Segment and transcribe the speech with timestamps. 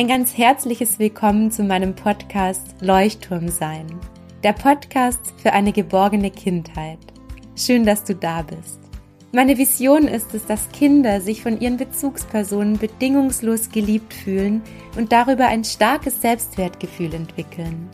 [0.00, 3.86] Ein ganz herzliches Willkommen zu meinem Podcast Leuchtturm sein.
[4.42, 6.96] Der Podcast für eine geborgene Kindheit.
[7.54, 8.80] Schön, dass du da bist.
[9.32, 14.62] Meine Vision ist es, dass Kinder sich von ihren Bezugspersonen bedingungslos geliebt fühlen
[14.96, 17.86] und darüber ein starkes Selbstwertgefühl entwickeln.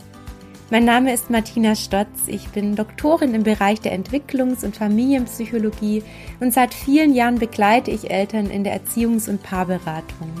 [0.71, 2.27] Mein Name ist Martina Stotz.
[2.27, 6.03] Ich bin Doktorin im Bereich der Entwicklungs- und Familienpsychologie
[6.39, 10.31] und seit vielen Jahren begleite ich Eltern in der Erziehungs- und Paarberatung.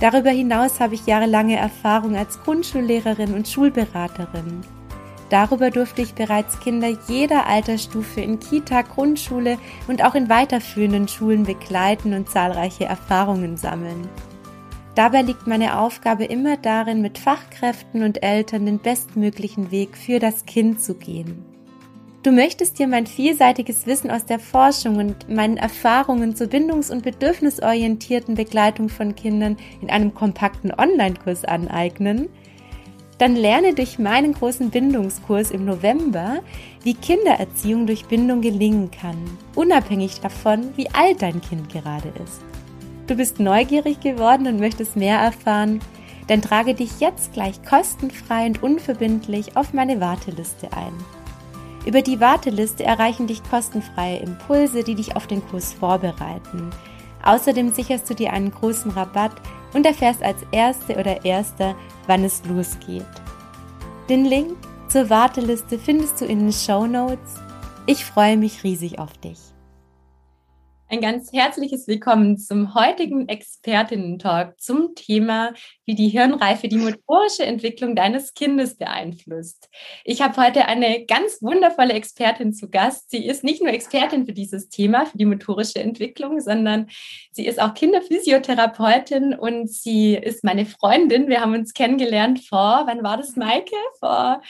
[0.00, 4.62] Darüber hinaus habe ich jahrelange Erfahrung als Grundschullehrerin und Schulberaterin.
[5.30, 11.42] Darüber durfte ich bereits Kinder jeder Altersstufe in Kita, Grundschule und auch in weiterführenden Schulen
[11.42, 14.08] begleiten und zahlreiche Erfahrungen sammeln.
[14.94, 20.46] Dabei liegt meine Aufgabe immer darin, mit Fachkräften und Eltern den bestmöglichen Weg für das
[20.46, 21.44] Kind zu gehen.
[22.28, 27.02] Du möchtest dir mein vielseitiges Wissen aus der Forschung und meinen Erfahrungen zur bindungs- und
[27.02, 32.28] bedürfnisorientierten Begleitung von Kindern in einem kompakten Online-Kurs aneignen?
[33.16, 36.40] Dann lerne durch meinen großen Bindungskurs im November,
[36.82, 39.16] wie Kindererziehung durch Bindung gelingen kann,
[39.54, 42.42] unabhängig davon, wie alt dein Kind gerade ist.
[43.06, 45.80] Du bist neugierig geworden und möchtest mehr erfahren?
[46.26, 50.92] Dann trage dich jetzt gleich kostenfrei und unverbindlich auf meine Warteliste ein.
[51.88, 56.68] Über die Warteliste erreichen dich kostenfreie Impulse, die dich auf den Kurs vorbereiten.
[57.24, 59.32] Außerdem sicherst du dir einen großen Rabatt
[59.72, 61.74] und erfährst als Erste oder Erster,
[62.06, 63.06] wann es losgeht.
[64.10, 64.54] Den Link
[64.88, 67.36] zur Warteliste findest du in den Show Notes.
[67.86, 69.38] Ich freue mich riesig auf dich.
[70.90, 75.52] Ein ganz herzliches Willkommen zum heutigen Expertinnen-Talk zum Thema,
[75.84, 79.68] wie die Hirnreife die motorische Entwicklung deines Kindes beeinflusst.
[80.06, 83.10] Ich habe heute eine ganz wundervolle Expertin zu Gast.
[83.10, 86.88] Sie ist nicht nur Expertin für dieses Thema, für die motorische Entwicklung, sondern
[87.32, 91.28] sie ist auch Kinderphysiotherapeutin und sie ist meine Freundin.
[91.28, 93.76] Wir haben uns kennengelernt vor, wann war das, Maike?
[94.00, 94.40] Vor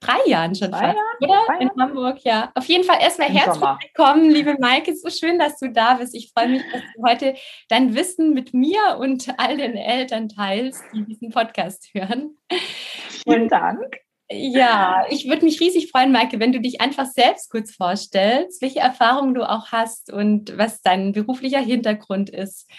[0.00, 1.44] drei Jahren schon fast, oder?
[1.46, 2.50] Drei in Hamburg, ja.
[2.54, 3.78] Auf jeden Fall erstmal herzlich Sommer.
[3.82, 4.94] willkommen, liebe Maike.
[4.94, 6.14] So schön, dass du da bist.
[6.14, 7.34] Ich freue mich, dass du heute
[7.68, 12.36] dein Wissen mit mir und all den Eltern teilst, die diesen Podcast hören.
[13.08, 13.96] Vielen und, Dank.
[14.30, 18.80] Ja, ich würde mich riesig freuen, Maike, wenn du dich einfach selbst kurz vorstellst, welche
[18.80, 22.70] Erfahrungen du auch hast und was dein beruflicher Hintergrund ist.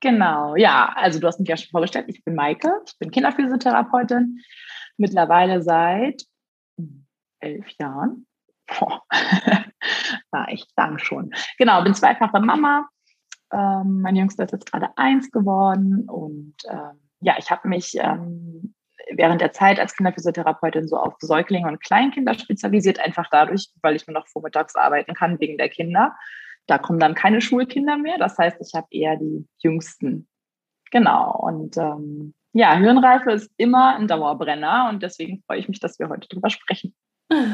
[0.00, 4.40] Genau, ja, also du hast mich ja schon vorgestellt, ich bin Maike, ich bin Kinderphysiotherapeutin
[4.96, 6.22] mittlerweile seit
[7.40, 8.26] elf Jahren.
[8.66, 9.02] Boah.
[10.30, 11.32] War echt lang schon.
[11.58, 12.88] Genau, bin zweifache Mama.
[13.52, 18.74] Ähm, mein Jüngster ist jetzt gerade eins geworden und ähm, ja, ich habe mich ähm,
[19.12, 24.06] während der Zeit als Kinderphysiotherapeutin so auf Säuglinge und Kleinkinder spezialisiert, einfach dadurch, weil ich
[24.06, 26.16] nur noch vormittags arbeiten kann wegen der Kinder.
[26.70, 28.16] Da kommen dann keine Schulkinder mehr.
[28.18, 30.28] Das heißt, ich habe eher die Jüngsten.
[30.92, 31.36] Genau.
[31.36, 36.08] Und ähm, ja, Hirnreife ist immer ein Dauerbrenner und deswegen freue ich mich, dass wir
[36.08, 36.94] heute darüber sprechen.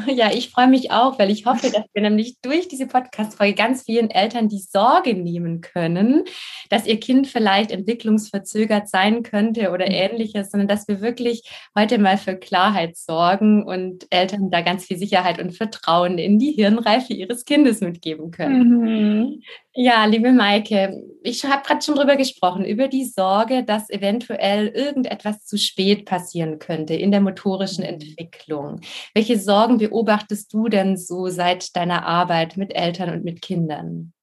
[0.07, 3.83] Ja, ich freue mich auch, weil ich hoffe, dass wir nämlich durch diese Podcast-Folge ganz
[3.83, 6.23] vielen Eltern die Sorge nehmen können,
[6.69, 9.91] dass ihr Kind vielleicht entwicklungsverzögert sein könnte oder mhm.
[9.91, 11.43] ähnliches, sondern dass wir wirklich
[11.77, 16.53] heute mal für Klarheit sorgen und Eltern da ganz viel Sicherheit und Vertrauen in die
[16.53, 18.79] Hirnreife ihres Kindes mitgeben können.
[18.79, 19.41] Mhm.
[19.79, 25.45] Ja, liebe Maike, ich habe gerade schon drüber gesprochen, über die Sorge, dass eventuell irgendetwas
[25.45, 27.91] zu spät passieren könnte in der motorischen mhm.
[27.91, 28.81] Entwicklung.
[29.13, 34.13] Welche Sorgen beobachtest du denn so seit deiner Arbeit mit Eltern und mit Kindern?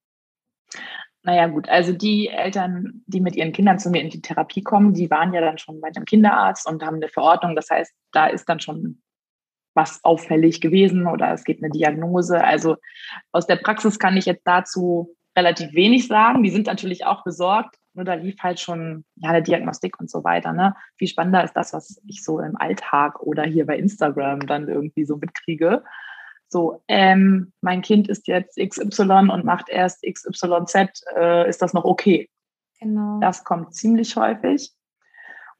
[1.22, 4.92] Naja, gut, also die Eltern, die mit ihren Kindern zu mir in die Therapie kommen,
[4.92, 7.54] die waren ja dann schon bei dem Kinderarzt und haben eine Verordnung.
[7.54, 9.02] Das heißt, da ist dann schon
[9.72, 12.42] was auffällig gewesen oder es gibt eine Diagnose.
[12.42, 12.74] Also
[13.30, 16.42] aus der Praxis kann ich jetzt dazu relativ wenig sagen.
[16.42, 17.76] Die sind natürlich auch besorgt.
[17.94, 20.52] Nur da lief halt schon ja, eine Diagnostik und so weiter.
[20.52, 20.74] Ne?
[20.96, 25.04] Viel spannender ist das, was ich so im Alltag oder hier bei Instagram dann irgendwie
[25.04, 25.84] so mitkriege.
[26.48, 31.84] So, ähm, mein Kind ist jetzt XY und macht erst XYZ, äh, ist das noch
[31.84, 32.28] okay?
[32.80, 33.18] Genau.
[33.20, 34.72] Das kommt ziemlich häufig.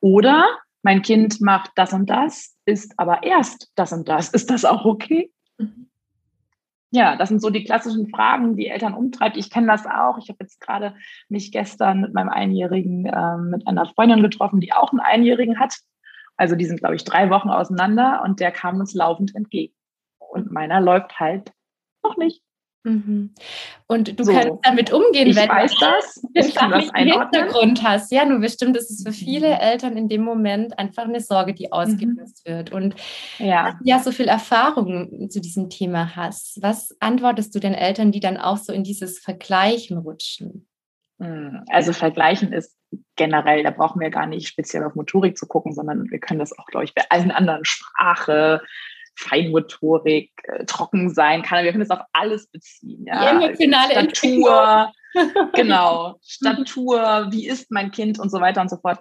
[0.00, 0.44] Oder
[0.82, 4.29] mein Kind macht das und das, ist aber erst das und das.
[4.29, 5.32] Ist das auch okay?
[5.59, 5.88] Mhm
[6.94, 9.37] ja, das sind so die klassischen Fragen, die Eltern umtreibt.
[9.37, 10.17] Ich kenne das auch.
[10.19, 10.94] Ich habe jetzt gerade
[11.29, 15.75] mich gestern mit meinem Einjährigen äh, mit einer Freundin getroffen, die auch einen Einjährigen hat.
[16.37, 19.75] Also die sind, glaube ich, drei Wochen auseinander und der kam uns laufend entgegen.
[20.19, 21.52] Und meiner läuft halt
[22.05, 22.44] noch nicht.
[22.85, 23.31] Mhm.
[23.87, 24.33] Und du so.
[24.33, 26.23] kannst damit umgehen, ich wenn weiß du das.
[26.37, 28.13] den fachlichen Hintergrund hast.
[28.13, 29.61] Ja, nur bestimmt ist es für viele mhm.
[29.61, 32.51] Eltern in dem Moment einfach eine Sorge, die ausgelöst mhm.
[32.51, 32.73] wird.
[32.73, 32.95] Und
[33.39, 33.79] ja.
[33.83, 36.63] ja so viel Erfahrung zu diesem Thema hast.
[36.63, 40.69] Was antwortest du den Eltern, die dann auch so in dieses Vergleichen rutschen?
[41.21, 42.77] Hm, also Vergleichen ist
[43.17, 46.57] generell, da brauchen wir gar nicht speziell auf Motorik zu gucken, sondern wir können das
[46.57, 48.61] auch, glaube ich, bei allen anderen Sprache,
[49.17, 51.65] Feinmotorik, äh, trocken sein kann.
[51.65, 53.07] Wir können das auf alles beziehen.
[53.07, 53.21] Ja?
[53.21, 54.93] Die emotionale Statur,
[55.55, 58.99] genau, Statur, wie ist mein Kind und so weiter und so fort.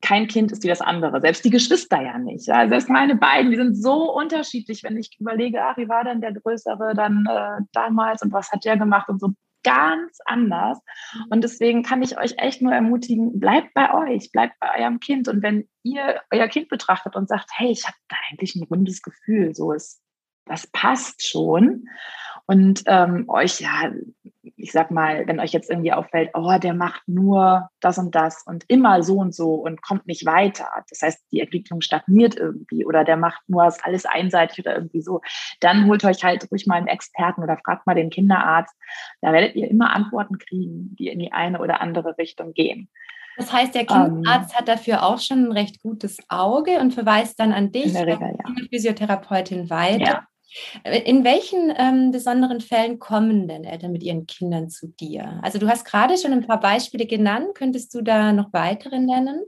[0.00, 2.48] Kein Kind ist wie das andere, selbst die Geschwister ja nicht.
[2.48, 2.68] Ja?
[2.68, 6.32] Selbst meine beiden, die sind so unterschiedlich, wenn ich überlege, ach, wie war denn der
[6.32, 10.78] Größere dann äh, damals und was hat der gemacht und so ganz anders.
[11.14, 11.24] Mhm.
[11.30, 15.28] Und deswegen kann ich euch echt nur ermutigen, bleibt bei euch, bleibt bei eurem Kind.
[15.28, 19.02] Und wenn ihr euer Kind betrachtet und sagt, hey, ich habe da eigentlich ein rundes
[19.02, 20.02] Gefühl, so ist,
[20.46, 21.88] das passt schon.
[22.52, 23.90] Und ähm, euch ja
[24.62, 28.44] ich sag mal, wenn euch jetzt irgendwie auffällt, oh, der macht nur das und das
[28.46, 30.68] und immer so und so und kommt nicht weiter.
[30.88, 35.20] Das heißt, die Entwicklung stagniert irgendwie oder der macht nur alles einseitig oder irgendwie so,
[35.60, 38.74] dann holt euch halt ruhig mal einen Experten oder fragt mal den Kinderarzt.
[39.20, 42.88] Da werdet ihr immer Antworten kriegen, die in die eine oder andere Richtung gehen.
[43.36, 47.40] Das heißt, der Kinderarzt ähm, hat dafür auch schon ein recht gutes Auge und verweist
[47.40, 48.66] dann an dich, Regel, ja.
[48.70, 50.04] Physiotherapeutin weiter.
[50.04, 50.26] Ja.
[51.04, 55.40] In welchen ähm, besonderen Fällen kommen denn Eltern mit ihren Kindern zu dir?
[55.42, 57.54] Also du hast gerade schon ein paar Beispiele genannt.
[57.54, 59.42] Könntest du da noch weitere nennen?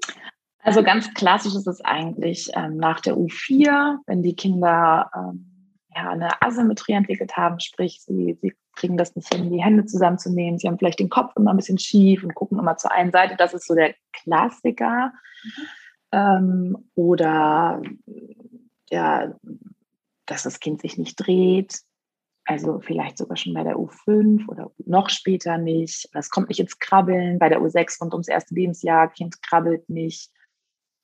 [0.60, 5.50] Also ganz klassisch ist es eigentlich ähm, nach der U4, wenn die Kinder ähm,
[5.94, 10.58] ja, eine Asymmetrie entwickelt haben, sprich sie, sie kriegen das nicht hin, die Hände zusammenzunehmen,
[10.58, 13.36] sie haben vielleicht den Kopf immer ein bisschen schief und gucken immer zur einen Seite.
[13.36, 15.12] Das ist so der Klassiker.
[15.44, 15.66] Mhm.
[16.12, 17.82] Ähm, oder
[18.90, 19.34] ja,
[20.26, 21.82] dass das Kind sich nicht dreht,
[22.47, 26.09] also vielleicht sogar schon bei der U5 oder noch später nicht.
[26.12, 27.38] Das kommt nicht ins Krabbeln.
[27.38, 30.31] Bei der U6 rund ums erste Lebensjahr, Kind krabbelt nicht.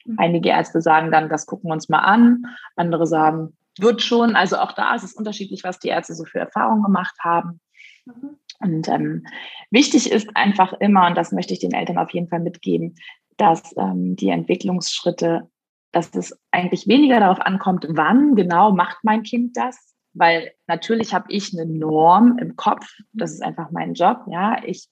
[0.04, 0.16] Mhm.
[0.18, 2.42] Einige Ärzte sagen dann, das gucken wir uns mal an.
[2.76, 4.36] Andere sagen, wird schon.
[4.36, 7.60] Also auch da ist es unterschiedlich, was die Ärzte so für Erfahrungen gemacht haben.
[8.04, 8.36] Mhm.
[8.58, 9.26] Und ähm,
[9.70, 12.96] wichtig ist einfach immer, und das möchte ich den Eltern auf jeden Fall mitgeben,
[13.38, 15.48] dass ähm, die Entwicklungsschritte
[15.92, 21.26] dass es eigentlich weniger darauf ankommt, wann genau macht mein Kind das, weil natürlich habe
[21.28, 24.88] ich eine Norm im Kopf, das ist einfach mein Job, ja, ich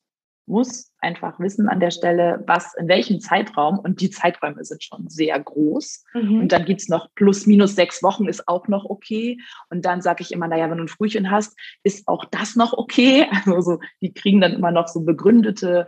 [0.47, 5.09] muss einfach wissen an der Stelle, was in welchem Zeitraum und die Zeiträume sind schon
[5.11, 6.05] sehr groß.
[6.15, 6.41] Mhm.
[6.41, 9.39] Und dann gibt es noch plus minus sechs Wochen, ist auch noch okay.
[9.69, 12.73] Und dann sage ich immer, naja, wenn du ein Frühchen hast, ist auch das noch
[12.73, 13.27] okay.
[13.45, 15.87] Also so, die kriegen dann immer noch so begründete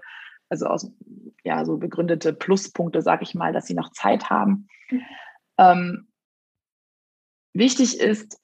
[0.51, 0.91] also aus,
[1.45, 4.69] ja, so begründete Pluspunkte, sage ich mal, dass sie noch Zeit haben.
[4.91, 5.03] Mhm.
[5.59, 6.09] Ähm,
[7.53, 8.41] wichtig ist,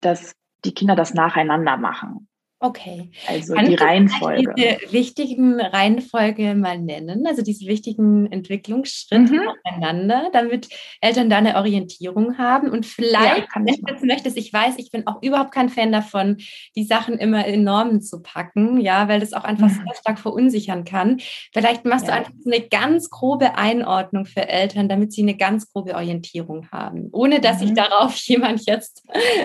[0.00, 0.34] dass
[0.64, 2.28] die Kinder das nacheinander machen.
[2.62, 3.10] Okay.
[3.26, 4.54] Also Kann die Reihenfolge.
[4.56, 9.48] Diese wichtigen Reihenfolge mal nennen, also diese wichtigen Entwicklungsschritte mhm.
[9.48, 10.68] aufeinander, damit
[11.00, 12.70] Eltern da eine Orientierung haben.
[12.70, 15.90] Und vielleicht, ja, wenn du jetzt möchtest, ich weiß, ich bin auch überhaupt kein Fan
[15.90, 16.36] davon,
[16.76, 19.82] die Sachen immer in Normen zu packen, ja, weil das auch einfach mhm.
[19.84, 21.18] sehr stark verunsichern kann.
[21.52, 22.12] Vielleicht machst ja.
[22.12, 27.08] du einfach eine ganz grobe Einordnung für Eltern, damit sie eine ganz grobe Orientierung haben,
[27.10, 27.66] ohne dass mhm.
[27.66, 29.04] sich darauf jemand jetzt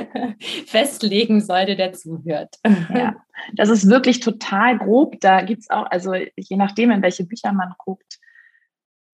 [0.67, 2.57] festlegen sollte, der zuhört.
[2.93, 3.06] Ja.
[3.54, 5.19] Das ist wirklich total grob.
[5.19, 8.19] Da gibt es auch, also je nachdem, in welche Bücher man guckt,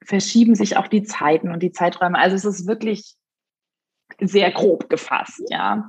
[0.04, 2.18] verschieben sich auch die Zeiten und die Zeiträume.
[2.18, 3.16] Also es ist wirklich
[4.20, 5.88] sehr grob gefasst, ja.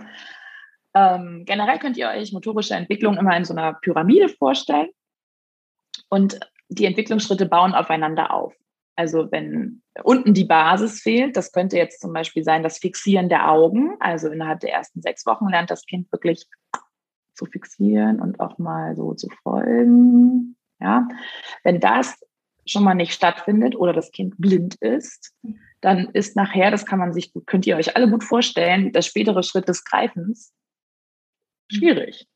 [0.95, 4.89] Ähm, generell könnt ihr euch motorische Entwicklung immer in so einer Pyramide vorstellen
[6.09, 8.55] und die Entwicklungsschritte bauen aufeinander auf.
[8.97, 13.51] Also wenn unten die Basis fehlt, das könnte jetzt zum Beispiel sein das Fixieren der
[13.51, 13.97] Augen.
[13.99, 16.47] Also innerhalb der ersten sechs Wochen lernt das Kind wirklich
[17.35, 20.57] zu fixieren und auch mal so zu folgen.
[20.81, 21.09] Ja,
[21.63, 22.21] wenn das
[22.67, 25.35] schon mal nicht stattfindet oder das Kind blind ist,
[25.81, 29.03] dann ist nachher, das kann man sich gut, könnt ihr euch alle gut vorstellen, der
[29.03, 30.53] spätere Schritt des Greifens
[31.71, 32.27] schwierig.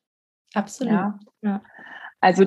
[0.54, 0.92] Absolut.
[0.92, 1.18] Ja.
[1.42, 1.62] ja.
[2.20, 2.46] Also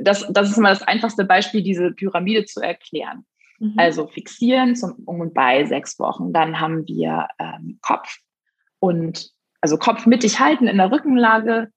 [0.00, 3.24] das, das ist immer das einfachste Beispiel, diese Pyramide zu erklären.
[3.58, 3.74] Mhm.
[3.76, 6.32] Also fixieren zum um und bei sechs Wochen.
[6.32, 8.18] Dann haben wir ähm, Kopf
[8.80, 9.30] und
[9.60, 11.70] also Kopf mittig halten in der Rückenlage,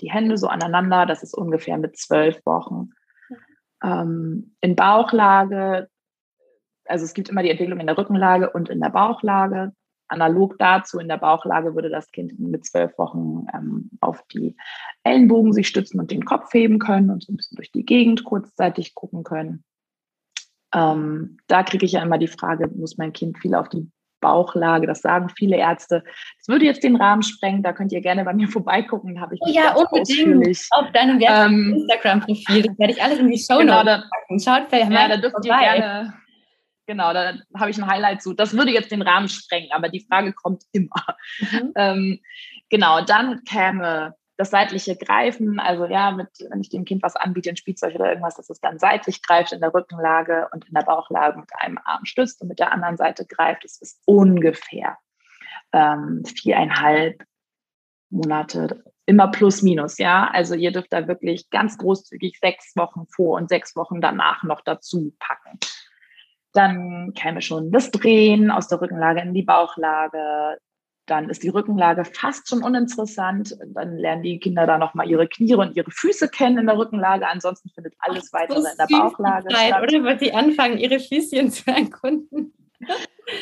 [0.00, 2.90] die Hände so aneinander, das ist ungefähr mit zwölf Wochen.
[3.82, 5.88] Ähm, in Bauchlage,
[6.84, 9.72] also es gibt immer die Entwicklung in der Rückenlage und in der Bauchlage.
[10.08, 14.56] Analog dazu, in der Bauchlage würde das Kind mit zwölf Wochen ähm, auf die
[15.02, 18.24] Ellenbogen sich stützen und den Kopf heben können und so ein bisschen durch die Gegend
[18.24, 19.64] kurzzeitig gucken können.
[20.72, 24.86] Ähm, da kriege ich ja immer die Frage, muss mein Kind viel auf die Bauchlage.
[24.86, 26.02] Das sagen viele Ärzte.
[26.38, 27.62] Das würde jetzt den Rahmen sprengen.
[27.62, 29.14] Da könnt ihr gerne bei mir vorbeigucken.
[29.14, 32.62] Da habe ich ja unbedingt auf deinem ähm, Instagram-Profil.
[32.62, 34.40] Das werde ich alles in die Show genau, da, packen.
[34.40, 35.48] Schaut vielleicht ja, da dürft vorbei.
[35.48, 36.14] ihr gerne.
[36.86, 38.32] Genau, da habe ich ein Highlight zu.
[38.32, 41.16] Das würde jetzt den Rahmen sprengen, aber die Frage kommt immer.
[41.40, 41.72] Mhm.
[41.76, 42.20] Ähm,
[42.70, 47.50] genau, dann käme das seitliche Greifen, also ja, mit, wenn ich dem Kind was anbiete,
[47.50, 50.82] ein Spielzeug oder irgendwas, dass es dann seitlich greift in der Rückenlage und in der
[50.82, 54.98] Bauchlage mit einem Arm stützt und mit der anderen Seite greift, das ist ungefähr
[55.72, 57.24] ähm, viereinhalb
[58.10, 60.28] Monate, immer plus minus, ja.
[60.32, 64.60] Also ihr dürft da wirklich ganz großzügig sechs Wochen vor und sechs Wochen danach noch
[64.60, 65.58] dazu packen.
[66.52, 70.58] Dann käme schon das Drehen aus der Rückenlage in die Bauchlage.
[71.06, 73.56] Dann ist die Rückenlage fast schon uninteressant.
[73.66, 77.28] Dann lernen die Kinder da nochmal ihre Knie und ihre Füße kennen in der Rückenlage.
[77.28, 79.82] Ansonsten findet alles Ach, weitere in der Bauchlage statt.
[79.82, 82.52] Oder weil sie anfangen, ihre Füßchen zu erkunden.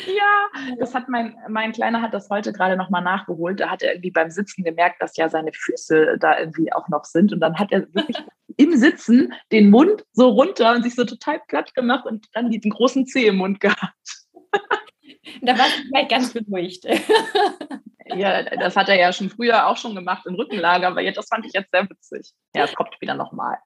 [0.07, 3.59] Ja, das hat mein, mein Kleiner hat das heute gerade nochmal nachgeholt.
[3.59, 7.05] Da hat er irgendwie beim Sitzen gemerkt, dass ja seine Füße da irgendwie auch noch
[7.05, 7.33] sind.
[7.33, 8.17] Und dann hat er wirklich
[8.57, 12.71] im Sitzen den Mund so runter und sich so total platt gemacht und dann diesen
[12.71, 14.25] großen Zeh im Mund gehabt.
[15.41, 16.85] Da war ich gleich ganz beruhigt.
[18.07, 21.27] Ja, das hat er ja schon früher auch schon gemacht im Rückenlager, aber jetzt, das
[21.27, 22.33] fand ich jetzt sehr witzig.
[22.55, 23.57] Ja, es kommt wieder nochmal.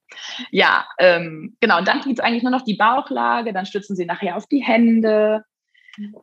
[0.49, 1.77] Ja, ähm, genau.
[1.77, 4.63] Und dann gibt es eigentlich nur noch die Bauchlage, dann stützen sie nachher auf die
[4.63, 5.43] Hände,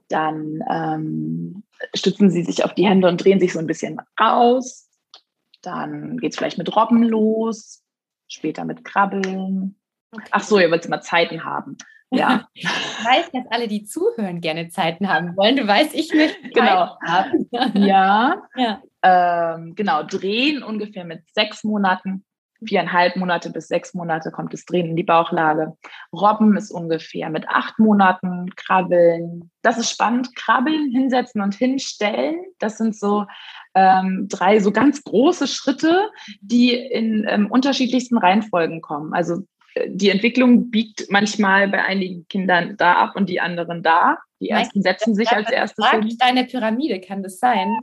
[0.09, 4.89] dann ähm, stützen sie sich auf die Hände und drehen sich so ein bisschen aus.
[5.61, 7.83] Dann geht es vielleicht mit Robben los,
[8.29, 9.77] später mit Krabbeln.
[10.31, 11.77] Ach so, ihr wollt mal Zeiten haben.
[12.11, 12.49] Ja.
[12.55, 12.65] Ich
[13.05, 15.55] weiß, dass alle, die zuhören, gerne Zeiten haben wollen.
[15.55, 16.97] Du weißt, ich möchte genau.
[17.07, 17.49] haben.
[17.75, 18.43] Ja.
[18.57, 18.83] ja.
[19.03, 22.25] Ähm, genau, drehen ungefähr mit sechs Monaten.
[22.65, 25.77] Viereinhalb Monate bis sechs Monate kommt das Drehen in die Bauchlage.
[26.13, 28.51] Robben ist ungefähr mit acht Monaten.
[28.57, 29.51] Krabbeln.
[29.63, 30.35] Das ist spannend.
[30.35, 32.37] Krabbeln, hinsetzen und hinstellen.
[32.59, 33.27] Das sind so
[33.75, 36.11] ähm, drei so ganz große Schritte,
[36.41, 39.13] die in ähm, unterschiedlichsten Reihenfolgen kommen.
[39.13, 39.43] Also
[39.87, 44.19] die Entwicklung biegt manchmal bei einigen Kindern da ab und die anderen da.
[44.41, 46.17] Die ersten setzen sich als erstes hin.
[46.19, 47.75] Deine Pyramide, kann das sein?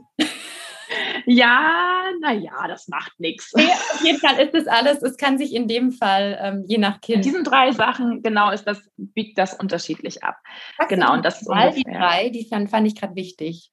[1.26, 3.52] Ja, naja, das macht nichts.
[3.54, 6.78] Nee, auf jeden Fall ist das alles, es kann sich in dem Fall ähm, je
[6.78, 7.16] nach Kind.
[7.16, 10.36] In diesen drei Sachen, genau, ist das, biegt das unterschiedlich ab.
[10.78, 11.72] Was genau, und das ist ungefähr.
[11.72, 13.70] die drei, die fand, fand ich gerade wichtig.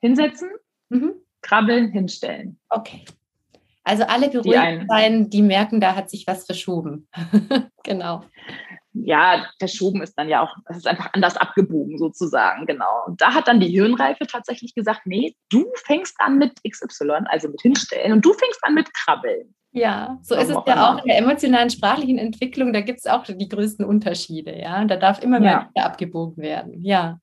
[0.00, 0.50] Hinsetzen,
[0.88, 1.12] mhm.
[1.42, 2.58] krabbeln, hinstellen.
[2.68, 3.04] Okay.
[3.84, 7.08] Also alle beruhigt sein, die merken, da hat sich was verschoben.
[7.84, 8.24] genau.
[8.94, 13.04] Ja, verschoben ist dann ja auch, es ist einfach anders abgebogen sozusagen, genau.
[13.06, 17.48] Und da hat dann die Hirnreife tatsächlich gesagt, nee, du fängst an mit XY, also
[17.48, 19.54] mit hinstellen und du fängst an mit krabbeln.
[19.74, 23.24] Ja, so ist es ja auch in der emotionalen sprachlichen Entwicklung, da gibt es auch
[23.24, 24.82] die größten Unterschiede, ja.
[24.82, 25.84] Und da darf immer mehr ja.
[25.84, 27.18] abgebogen werden, ja.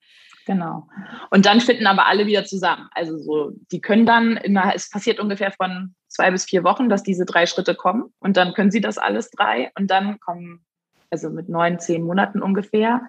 [0.47, 0.87] Genau.
[1.29, 2.89] Und dann finden aber alle wieder zusammen.
[2.95, 6.89] Also so, die können dann, in einer, es passiert ungefähr von zwei bis vier Wochen,
[6.89, 8.13] dass diese drei Schritte kommen.
[8.19, 9.71] Und dann können sie das alles drei.
[9.77, 10.65] Und dann kommen,
[11.09, 13.01] also mit neun, zehn Monaten ungefähr,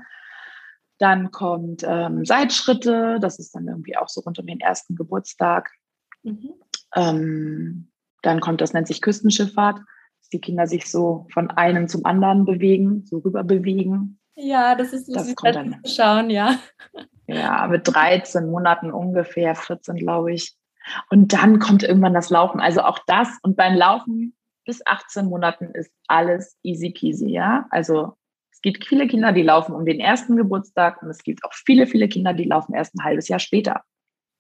[0.99, 5.71] dann kommt ähm, Seitschritte, das ist dann irgendwie auch so rund um den ersten Geburtstag.
[6.23, 6.53] Mhm.
[6.95, 7.91] Ähm,
[8.23, 12.45] dann kommt, das nennt sich Küstenschifffahrt, dass die Kinder sich so von einem zum anderen
[12.45, 14.21] bewegen, so rüber bewegen.
[14.37, 16.59] Ja, das ist das kommt dann, schauen, ja.
[17.27, 20.55] Ja, mit 13 Monaten ungefähr, 14 glaube ich.
[21.11, 22.61] Und dann kommt irgendwann das Laufen.
[22.61, 24.35] Also auch das und beim Laufen
[24.65, 27.67] bis 18 Monaten ist alles easy peasy, ja.
[27.71, 28.15] Also
[28.53, 31.87] es gibt viele Kinder, die laufen um den ersten Geburtstag und es gibt auch viele,
[31.87, 33.83] viele Kinder, die laufen erst ein halbes Jahr später.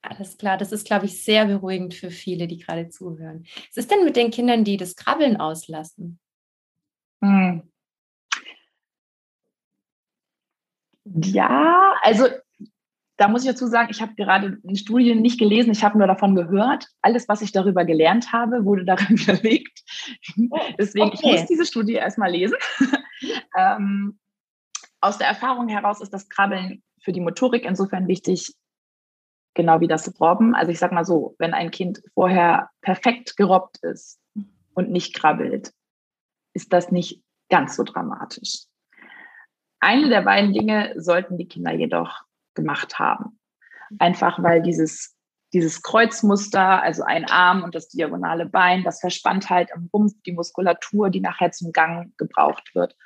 [0.02, 3.44] Alles klar, das ist, glaube ich, sehr beruhigend für viele, die gerade zuhören.
[3.68, 6.18] Was ist denn mit den Kindern, die das Krabbeln auslassen?
[7.22, 7.70] Hm.
[11.04, 12.26] Ja, also
[13.20, 16.06] da muss ich dazu sagen, ich habe gerade eine Studie nicht gelesen, ich habe nur
[16.06, 16.88] davon gehört.
[17.02, 19.82] Alles, was ich darüber gelernt habe, wurde darin verlegt.
[20.50, 21.18] Oh, Deswegen, okay.
[21.22, 22.56] ich muss diese Studie erstmal lesen.
[23.58, 24.18] ähm,
[25.02, 28.54] aus der Erfahrung heraus ist das Krabbeln für die Motorik insofern wichtig,
[29.52, 30.54] genau wie das Robben.
[30.54, 34.18] Also ich sage mal so, wenn ein Kind vorher perfekt gerobbt ist
[34.72, 35.74] und nicht krabbelt,
[36.54, 38.64] ist das nicht ganz so dramatisch.
[39.78, 43.38] Eine der beiden Dinge sollten die Kinder jedoch gemacht haben.
[43.98, 45.16] Einfach weil dieses,
[45.52, 50.32] dieses Kreuzmuster, also ein Arm und das diagonale Bein, das verspannt halt im Rumpf die
[50.32, 52.96] Muskulatur, die nachher zum Gang gebraucht wird.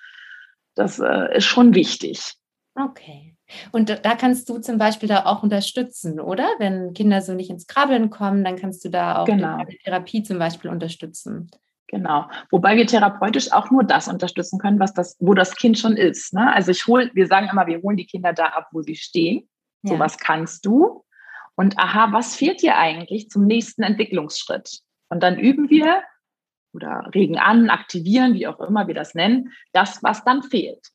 [0.74, 2.34] Das äh, ist schon wichtig.
[2.74, 3.36] Okay.
[3.72, 6.48] Und da kannst du zum Beispiel da auch unterstützen, oder?
[6.58, 9.64] Wenn Kinder so nicht ins Krabbeln kommen, dann kannst du da auch genau.
[9.64, 11.50] die Therapie zum Beispiel unterstützen.
[11.88, 12.28] Genau.
[12.50, 16.32] Wobei wir therapeutisch auch nur das unterstützen können, was das, wo das Kind schon ist.
[16.32, 16.52] Ne?
[16.52, 19.48] Also ich hole, wir sagen immer, wir holen die Kinder da ab, wo sie stehen.
[19.82, 19.92] Ja.
[19.92, 21.04] So was kannst du.
[21.56, 24.80] Und aha, was fehlt dir eigentlich zum nächsten Entwicklungsschritt?
[25.08, 26.02] Und dann üben wir
[26.72, 30.88] oder regen an, aktivieren, wie auch immer wir das nennen, das, was dann fehlt.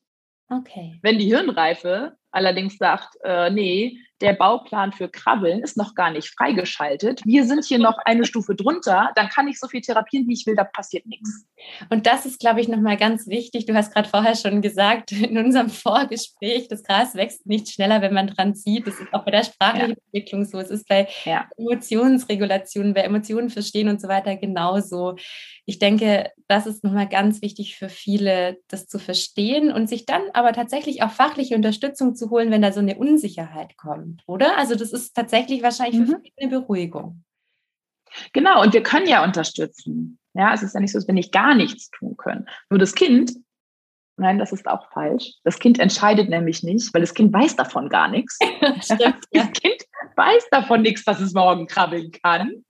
[0.50, 0.98] Okay.
[1.02, 6.28] Wenn die Hirnreife allerdings sagt, äh, nee, der Bauplan für Krabbeln ist noch gar nicht
[6.28, 7.22] freigeschaltet.
[7.24, 10.46] Wir sind hier noch eine Stufe drunter, dann kann ich so viel therapieren, wie ich
[10.46, 11.46] will, da passiert nichts.
[11.88, 13.66] Und das ist, glaube ich, nochmal ganz wichtig.
[13.66, 18.14] Du hast gerade vorher schon gesagt, in unserem Vorgespräch, das Gras wächst nicht schneller, wenn
[18.14, 18.86] man dran zieht.
[18.86, 19.96] Das ist auch bei der sprachlichen ja.
[20.06, 20.58] Entwicklung so.
[20.58, 21.48] Es ist bei ja.
[21.56, 25.16] Emotionsregulation, bei Emotionen verstehen und so weiter genauso.
[25.66, 30.22] Ich denke, das ist nochmal ganz wichtig für viele, das zu verstehen und sich dann
[30.32, 34.56] aber tatsächlich auch fachliche Unterstützung zu holen, wenn da so eine Unsicherheit kommt, oder?
[34.58, 36.24] Also das ist tatsächlich wahrscheinlich für mhm.
[36.40, 37.24] eine Beruhigung.
[38.32, 40.18] Genau, und wir können ja unterstützen.
[40.34, 42.48] Ja, es ist ja nicht so, als wenn ich gar nichts tun können.
[42.68, 43.32] Nur das Kind,
[44.16, 45.34] nein, das ist auch falsch.
[45.44, 48.38] Das Kind entscheidet nämlich nicht, weil das Kind weiß davon gar nichts.
[48.82, 49.44] Stimmt, ja.
[49.44, 49.82] Das Kind
[50.16, 52.64] weiß davon nichts, dass es morgen krabbeln kann.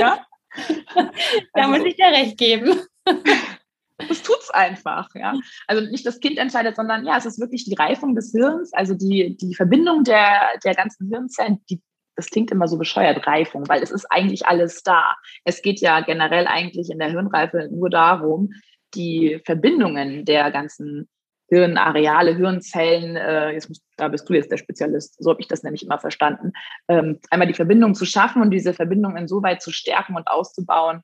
[0.00, 0.24] Ja?
[0.94, 1.10] da
[1.54, 2.80] also, muss ich dir recht geben.
[4.08, 5.34] Das tut es einfach, ja.
[5.66, 8.94] Also nicht das Kind entscheidet, sondern ja, es ist wirklich die Reifung des Hirns, also
[8.94, 11.80] die, die Verbindung der, der ganzen Hirnzellen, die
[12.14, 15.16] das klingt immer so bescheuert, Reifung, weil es ist eigentlich alles da.
[15.44, 18.50] Es geht ja generell eigentlich in der Hirnreife nur darum,
[18.94, 21.08] die Verbindungen der ganzen
[21.48, 25.62] Hirnareale, Hirnzellen, äh, jetzt musst, da bist du jetzt der Spezialist, so habe ich das
[25.62, 26.52] nämlich immer verstanden,
[26.88, 31.02] ähm, einmal die Verbindung zu schaffen und diese Verbindung insoweit zu stärken und auszubauen,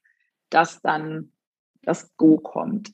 [0.49, 1.33] dass dann
[1.89, 2.93] das Go kommt.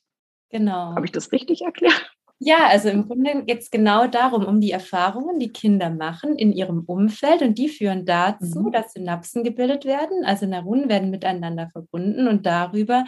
[0.51, 0.95] Genau.
[0.95, 2.15] Habe ich das richtig erklärt?
[2.39, 6.53] Ja, also im Grunde geht es genau darum, um die Erfahrungen, die Kinder machen in
[6.53, 8.73] ihrem Umfeld und die führen dazu, mhm.
[8.73, 13.05] dass Synapsen gebildet werden, also Neuronen werden miteinander verbunden und darüber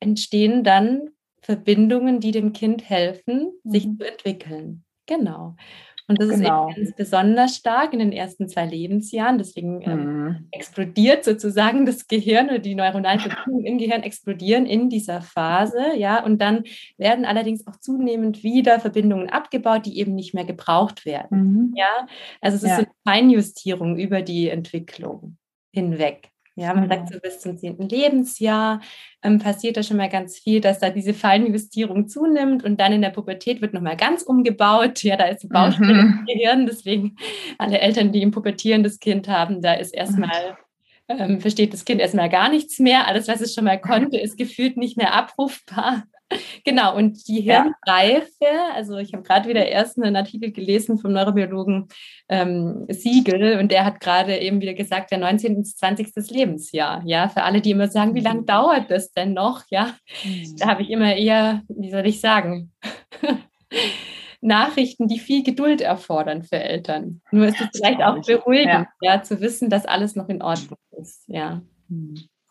[0.00, 1.10] entstehen dann
[1.42, 3.70] Verbindungen, die dem Kind helfen, mhm.
[3.70, 4.84] sich zu entwickeln.
[5.06, 5.56] Genau.
[6.08, 6.68] Und das genau.
[6.68, 9.36] ist eben ganz besonders stark in den ersten zwei Lebensjahren.
[9.36, 10.48] Deswegen ähm, mhm.
[10.50, 15.96] explodiert sozusagen das Gehirn oder die neuronalen Verbindungen im Gehirn explodieren in dieser Phase.
[15.96, 16.64] Ja, und dann
[16.96, 21.38] werden allerdings auch zunehmend wieder Verbindungen abgebaut, die eben nicht mehr gebraucht werden.
[21.38, 21.74] Mhm.
[21.76, 22.06] Ja,
[22.40, 22.76] also es ist ja.
[22.76, 25.36] so eine Feinjustierung über die Entwicklung
[25.74, 26.30] hinweg.
[26.58, 28.80] Ja, man sagt so bis zum zehnten Lebensjahr
[29.22, 33.02] ähm, passiert da schon mal ganz viel, dass da diese Fallnjustierung zunimmt und dann in
[33.02, 35.04] der Pubertät wird nochmal ganz umgebaut.
[35.04, 36.18] Ja, da ist ein Baustelle mhm.
[36.18, 37.16] im Gehirn, deswegen
[37.58, 40.58] alle Eltern, die ein pubertierendes Kind haben, da ist erstmal
[41.08, 43.06] ähm, versteht das Kind erstmal gar nichts mehr.
[43.06, 46.04] Alles, was es schon mal konnte, ist gefühlt nicht mehr abrufbar.
[46.64, 48.68] Genau, und die Hirnreife, ja.
[48.74, 51.88] also ich habe gerade wieder erst einen Artikel gelesen vom Neurobiologen
[52.28, 55.56] ähm, Siegel und der hat gerade eben wieder gesagt, der 19.
[55.56, 56.12] bis 20.
[56.30, 57.02] Lebensjahr.
[57.06, 58.46] Ja, für alle, die immer sagen, wie lange mhm.
[58.46, 59.64] dauert das denn noch?
[59.70, 60.56] Ja, mhm.
[60.58, 62.72] da habe ich immer eher, wie soll ich sagen,
[64.40, 67.22] Nachrichten, die viel Geduld erfordern für Eltern.
[67.32, 69.14] Nur ist es vielleicht auch beruhigend, ja.
[69.14, 69.22] ja.
[69.22, 71.24] zu wissen, dass alles noch in Ordnung ist.
[71.26, 71.62] Ja.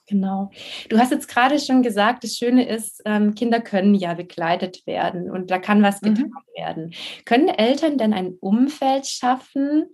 [0.07, 0.51] Genau.
[0.89, 5.29] Du hast jetzt gerade schon gesagt, das Schöne ist, ähm, Kinder können ja begleitet werden
[5.29, 6.15] und da kann was mhm.
[6.15, 6.93] getan werden.
[7.25, 9.85] Können Eltern denn ein Umfeld schaffen,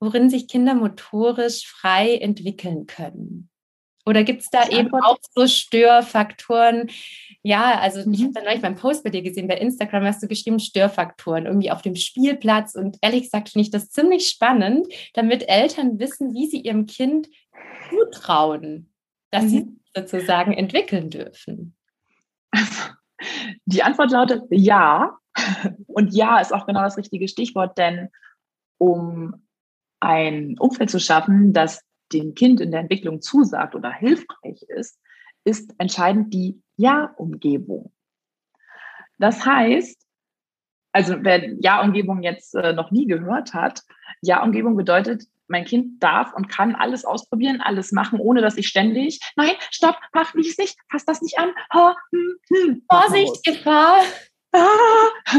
[0.00, 3.48] worin sich Kinder motorisch frei entwickeln können?
[4.06, 6.90] Oder gibt es da eben auch so Störfaktoren?
[7.42, 8.12] Ja, also mhm.
[8.12, 11.46] ich habe dann neulich beim Post bei dir gesehen, bei Instagram hast du geschrieben Störfaktoren
[11.46, 12.74] irgendwie auf dem Spielplatz.
[12.74, 17.28] Und ehrlich gesagt finde ich das ziemlich spannend, damit Eltern wissen, wie sie ihrem Kind
[17.88, 18.89] zutrauen,
[19.30, 19.48] dass mhm.
[19.48, 21.76] sie sozusagen entwickeln dürfen?
[23.64, 25.16] die Antwort lautet ja.
[25.86, 28.08] Und ja ist auch genau das richtige Stichwort, denn
[28.78, 29.46] um
[30.00, 34.98] ein Umfeld zu schaffen, das dem Kind in der Entwicklung zusagt oder hilfreich ist,
[35.44, 37.92] ist entscheidend die Ja-Umgebung.
[39.18, 40.00] Das heißt,
[40.92, 43.82] also wer Ja-Umgebung jetzt äh, noch nie gehört hat,
[44.22, 49.20] Ja-Umgebung bedeutet, mein Kind darf und kann alles ausprobieren, alles machen, ohne dass ich ständig,
[49.36, 51.50] nein, stopp, mach dies nicht, fass das nicht an.
[51.74, 54.00] Oh, hm, hm, Vorsicht, Gefahr.
[54.52, 54.66] Ah.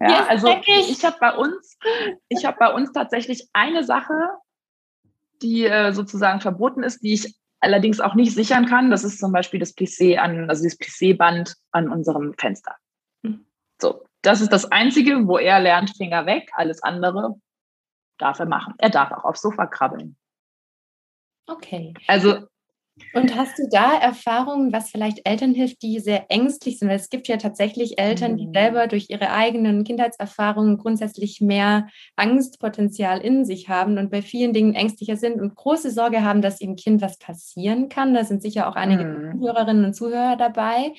[0.00, 1.78] Ja, also ich habe bei uns,
[2.28, 4.14] ich habe bei uns tatsächlich eine Sache,
[5.42, 8.90] die äh, sozusagen verboten ist, die ich allerdings auch nicht sichern kann.
[8.90, 12.76] Das ist zum Beispiel das Plissé an, also das Plissé-Band an unserem Fenster.
[13.24, 13.46] Hm.
[13.80, 16.50] So, das ist das Einzige, wo er lernt, Finger weg.
[16.54, 17.36] Alles andere
[18.18, 18.74] darf er machen.
[18.78, 20.16] Er darf auch aufs Sofa krabbeln.
[21.46, 21.94] Okay.
[22.06, 22.46] Also
[23.14, 26.88] und hast du da Erfahrungen, was vielleicht Eltern hilft, die sehr ängstlich sind?
[26.88, 28.52] Weil es gibt ja tatsächlich Eltern, die mhm.
[28.52, 34.74] selber durch ihre eigenen Kindheitserfahrungen grundsätzlich mehr Angstpotenzial in sich haben und bei vielen Dingen
[34.74, 38.14] ängstlicher sind und große Sorge haben, dass ihrem Kind was passieren kann.
[38.14, 39.38] Da sind sicher auch einige mhm.
[39.38, 40.92] Zuhörerinnen und Zuhörer dabei.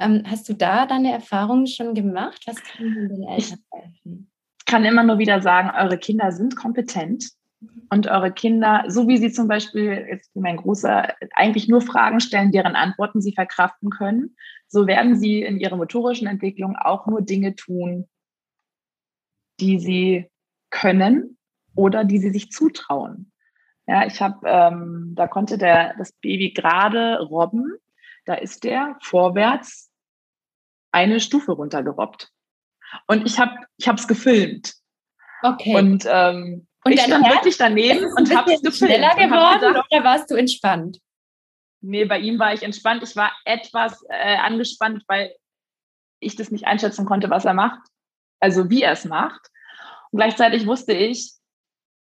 [0.00, 2.42] Ähm, hast du da deine Erfahrungen schon gemacht?
[2.46, 4.30] Was kann den Eltern helfen?
[4.70, 7.32] kann immer nur wieder sagen, eure Kinder sind kompetent
[7.90, 12.52] und eure Kinder, so wie sie zum Beispiel, jetzt mein Großer, eigentlich nur Fragen stellen,
[12.52, 14.36] deren Antworten sie verkraften können,
[14.68, 18.08] so werden sie in ihrer motorischen Entwicklung auch nur Dinge tun,
[19.58, 20.30] die sie
[20.70, 21.36] können
[21.74, 23.32] oder die sie sich zutrauen.
[23.88, 27.74] Ja, ich habe, ähm, da konnte der das Baby gerade robben.
[28.24, 29.89] Da ist der vorwärts
[30.92, 32.30] eine Stufe runtergerobbt.
[33.06, 34.74] Und ich habe ich habe es gefilmt.
[35.42, 35.76] Okay.
[35.76, 38.92] Und, ähm, und ich stand wirklich daneben und habe es gefilmt.
[38.92, 40.98] Schneller geworden gedacht, oder warst du entspannt?
[41.82, 43.02] Nee, bei ihm war ich entspannt.
[43.02, 45.34] Ich war etwas äh, angespannt, weil
[46.20, 47.80] ich das nicht einschätzen konnte, was er macht.
[48.40, 49.48] Also wie er es macht.
[50.10, 51.32] Und gleichzeitig wusste ich,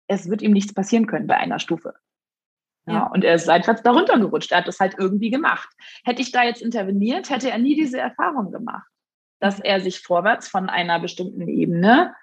[0.07, 1.93] es wird ihm nichts passieren können bei einer Stufe.
[2.87, 3.07] Ja, ja.
[3.07, 4.51] Und er ist seitwärts darunter gerutscht.
[4.51, 5.69] Er hat das halt irgendwie gemacht.
[6.03, 8.87] Hätte ich da jetzt interveniert, hätte er nie diese Erfahrung gemacht,
[9.39, 12.15] dass er sich vorwärts von einer bestimmten Ebene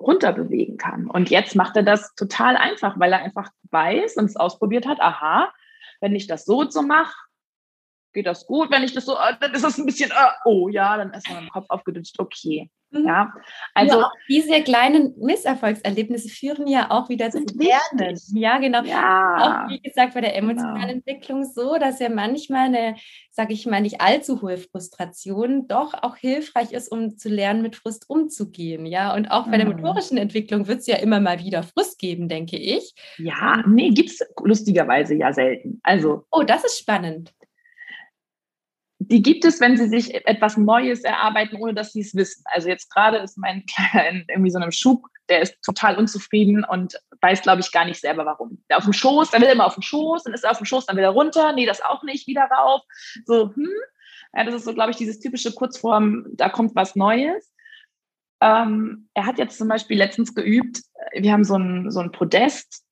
[0.00, 1.06] runterbewegen kann.
[1.06, 5.00] Und jetzt macht er das total einfach, weil er einfach weiß und es ausprobiert hat,
[5.00, 5.52] aha,
[6.00, 7.14] wenn ich das so und so mache,
[8.14, 8.70] geht das gut.
[8.70, 11.28] Wenn ich das so, äh, dann ist das ein bisschen, uh, oh ja, dann ist
[11.28, 12.70] mein Kopf aufgedünscht, okay.
[12.90, 13.06] Mhm.
[13.06, 13.32] Ja,
[13.74, 18.18] also ja, diese kleinen Misserfolgserlebnisse führen ja auch wieder zum Lernen.
[18.34, 18.82] Ja, genau.
[18.82, 19.66] Ja.
[19.66, 20.92] Auch wie gesagt bei der emotionalen genau.
[20.92, 22.96] Entwicklung so, dass ja manchmal eine,
[23.30, 27.76] sage ich mal, nicht allzu hohe Frustration doch auch hilfreich ist, um zu lernen, mit
[27.76, 28.86] Frust umzugehen.
[28.86, 29.76] Ja, und auch bei der mhm.
[29.76, 32.94] motorischen Entwicklung wird es ja immer mal wieder Frust geben, denke ich.
[33.18, 35.80] Ja, nee, gibt es lustigerweise ja selten.
[35.84, 36.24] Also.
[36.30, 37.32] Oh, das ist spannend
[39.02, 42.44] die gibt es, wenn sie sich etwas Neues erarbeiten, ohne dass sie es wissen.
[42.46, 46.64] Also jetzt gerade ist mein Kleiner in irgendwie so einem Schub, der ist total unzufrieden
[46.64, 48.62] und weiß, glaube ich, gar nicht selber warum.
[48.68, 50.58] Der auf dem Schoß, dann will er immer auf dem Schoß, dann ist er auf
[50.58, 52.82] dem Schoß, dann will er runter, nee, das auch nicht, wieder rauf.
[53.24, 53.68] So, hm.
[54.34, 57.52] Ja, das ist so, glaube ich, dieses typische Kurzform, da kommt was Neues.
[58.42, 60.82] Ähm, er hat jetzt zum Beispiel letztens geübt,
[61.14, 62.84] wir haben so ein, so ein Podest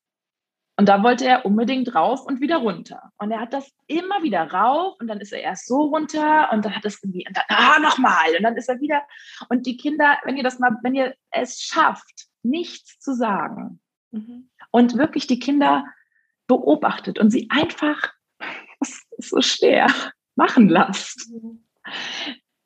[0.78, 3.10] und da wollte er unbedingt rauf und wieder runter.
[3.18, 6.64] Und er hat das immer wieder rauf und dann ist er erst so runter und
[6.64, 8.36] dann hat es irgendwie, und dann, ah, nochmal.
[8.36, 9.02] Und dann ist er wieder.
[9.48, 13.80] Und die Kinder, wenn ihr das mal, wenn ihr es schafft, nichts zu sagen
[14.12, 14.50] mhm.
[14.70, 15.84] und wirklich die Kinder
[16.46, 18.12] beobachtet und sie einfach,
[18.78, 19.88] das ist so schwer,
[20.36, 21.64] machen lasst, mhm.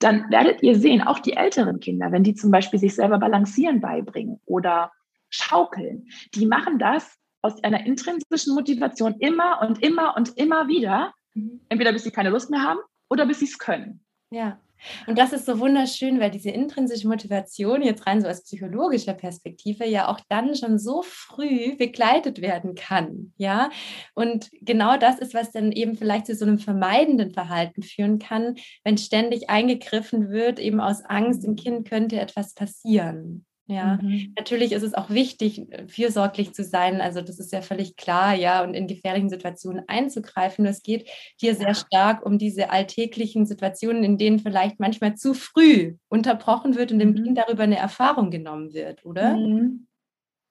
[0.01, 3.81] dann werdet ihr sehen, auch die älteren Kinder, wenn die zum Beispiel sich selber balancieren
[3.81, 4.93] beibringen oder
[5.31, 11.61] schaukeln, die machen das aus einer intrinsischen Motivation immer und immer und immer wieder, mhm.
[11.69, 14.05] entweder bis sie keine Lust mehr haben oder bis sie es können.
[14.31, 14.59] Ja.
[15.07, 19.87] Und das ist so wunderschön, weil diese intrinsische Motivation jetzt rein so aus psychologischer Perspektive
[19.87, 23.33] ja auch dann schon so früh begleitet werden kann.
[23.37, 23.71] Ja.
[24.15, 28.57] Und genau das ist, was dann eben vielleicht zu so einem vermeidenden Verhalten führen kann,
[28.85, 33.47] wenn ständig eingegriffen wird, eben aus Angst, im Kind könnte etwas passieren.
[33.67, 34.35] Ja, mhm.
[34.37, 37.01] natürlich ist es auch wichtig, fürsorglich zu sein.
[37.01, 40.67] Also das ist ja völlig klar, ja, und in gefährlichen Situationen einzugreifen.
[40.67, 45.97] Es geht hier sehr stark um diese alltäglichen Situationen, in denen vielleicht manchmal zu früh
[46.09, 47.23] unterbrochen wird und dem mhm.
[47.23, 49.37] Kind darüber eine Erfahrung genommen wird, oder?
[49.37, 49.87] Mhm.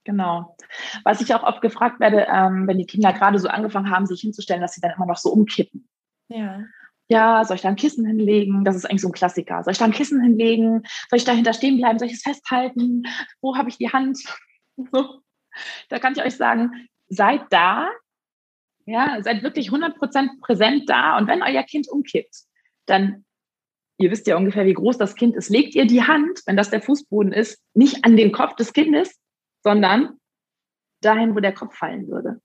[0.04, 0.56] Genau.
[1.04, 4.22] Was ich auch oft gefragt werde, ähm, wenn die Kinder gerade so angefangen haben, sich
[4.22, 5.88] hinzustellen, dass sie dann immer noch so umkippen.
[6.30, 6.64] Ja
[7.12, 8.64] ja, soll ich da ein Kissen hinlegen?
[8.64, 9.62] Das ist eigentlich so ein Klassiker.
[9.64, 10.84] Soll ich da ein Kissen hinlegen?
[11.10, 12.00] Soll ich dahinter stehen bleiben?
[12.00, 13.04] Soll ich es festhalten?
[13.42, 14.20] Wo habe ich die Hand?
[14.92, 15.22] So.
[15.90, 17.90] Da kann ich euch sagen, seid da,
[18.86, 21.18] ja, seid wirklich 100% präsent da.
[21.18, 22.46] Und wenn euer Kind umkippt,
[22.88, 23.26] dann,
[24.00, 26.72] ihr wisst ja ungefähr, wie groß das Kind ist, legt ihr die Hand, wenn das
[26.72, 29.20] der Fußboden ist, nicht an den Kopf des Kindes,
[29.62, 30.18] sondern
[31.02, 32.41] dahin, wo der Kopf fallen würde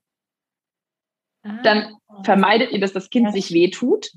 [1.63, 2.23] dann ah.
[2.23, 4.11] vermeidet ihr, dass das Kind sich wehtut.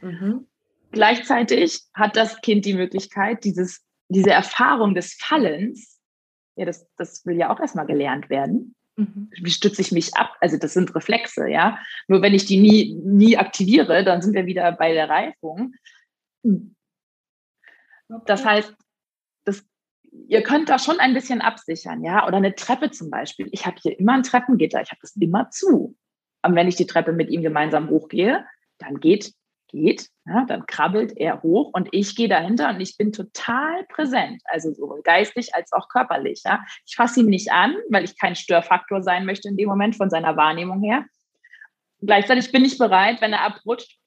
[0.00, 0.46] Mhm.
[0.90, 6.00] Gleichzeitig hat das Kind die Möglichkeit, dieses, diese Erfahrung des Fallens,
[6.56, 8.74] ja, das, das will ja auch erstmal gelernt werden.
[8.96, 9.30] Mhm.
[9.30, 10.34] Wie stütze ich mich ab?
[10.40, 11.78] Also das sind Reflexe, ja.
[12.08, 15.74] Nur wenn ich die nie, nie aktiviere, dann sind wir wieder bei der Reifung.
[16.42, 16.74] Hm.
[18.26, 18.74] Das heißt,
[19.44, 19.64] das,
[20.26, 22.26] ihr könnt da schon ein bisschen absichern, ja.
[22.26, 23.48] Oder eine Treppe zum Beispiel.
[23.52, 25.96] Ich habe hier immer ein Treppengitter, ich habe das immer zu.
[26.48, 28.42] Und wenn ich die Treppe mit ihm gemeinsam hochgehe,
[28.78, 29.34] dann geht,
[29.68, 34.40] geht, ja, dann krabbelt er hoch und ich gehe dahinter und ich bin total präsent,
[34.46, 36.40] also sowohl geistig als auch körperlich.
[36.46, 36.64] Ja.
[36.86, 40.08] Ich fasse ihn nicht an, weil ich kein Störfaktor sein möchte in dem Moment von
[40.08, 41.04] seiner Wahrnehmung her.
[42.00, 43.98] Gleichzeitig bin ich bereit, wenn er abrutscht,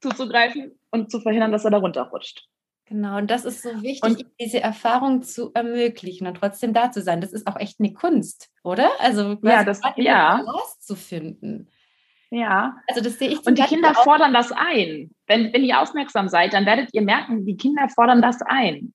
[0.00, 2.46] zuzugreifen und zu verhindern, dass er da runterrutscht.
[2.88, 7.02] Genau, und das ist so wichtig, und, diese Erfahrung zu ermöglichen und trotzdem da zu
[7.02, 7.20] sein.
[7.20, 8.90] Das ist auch echt eine Kunst, oder?
[8.98, 10.42] Also ja, das ja
[10.80, 11.68] zu finden.
[12.30, 12.76] Ja.
[12.86, 13.46] Also das sehe ich.
[13.46, 15.10] Und die Kinder fordern das ein.
[15.26, 18.94] Wenn, wenn ihr aufmerksam seid, dann werdet ihr merken, die Kinder fordern das ein.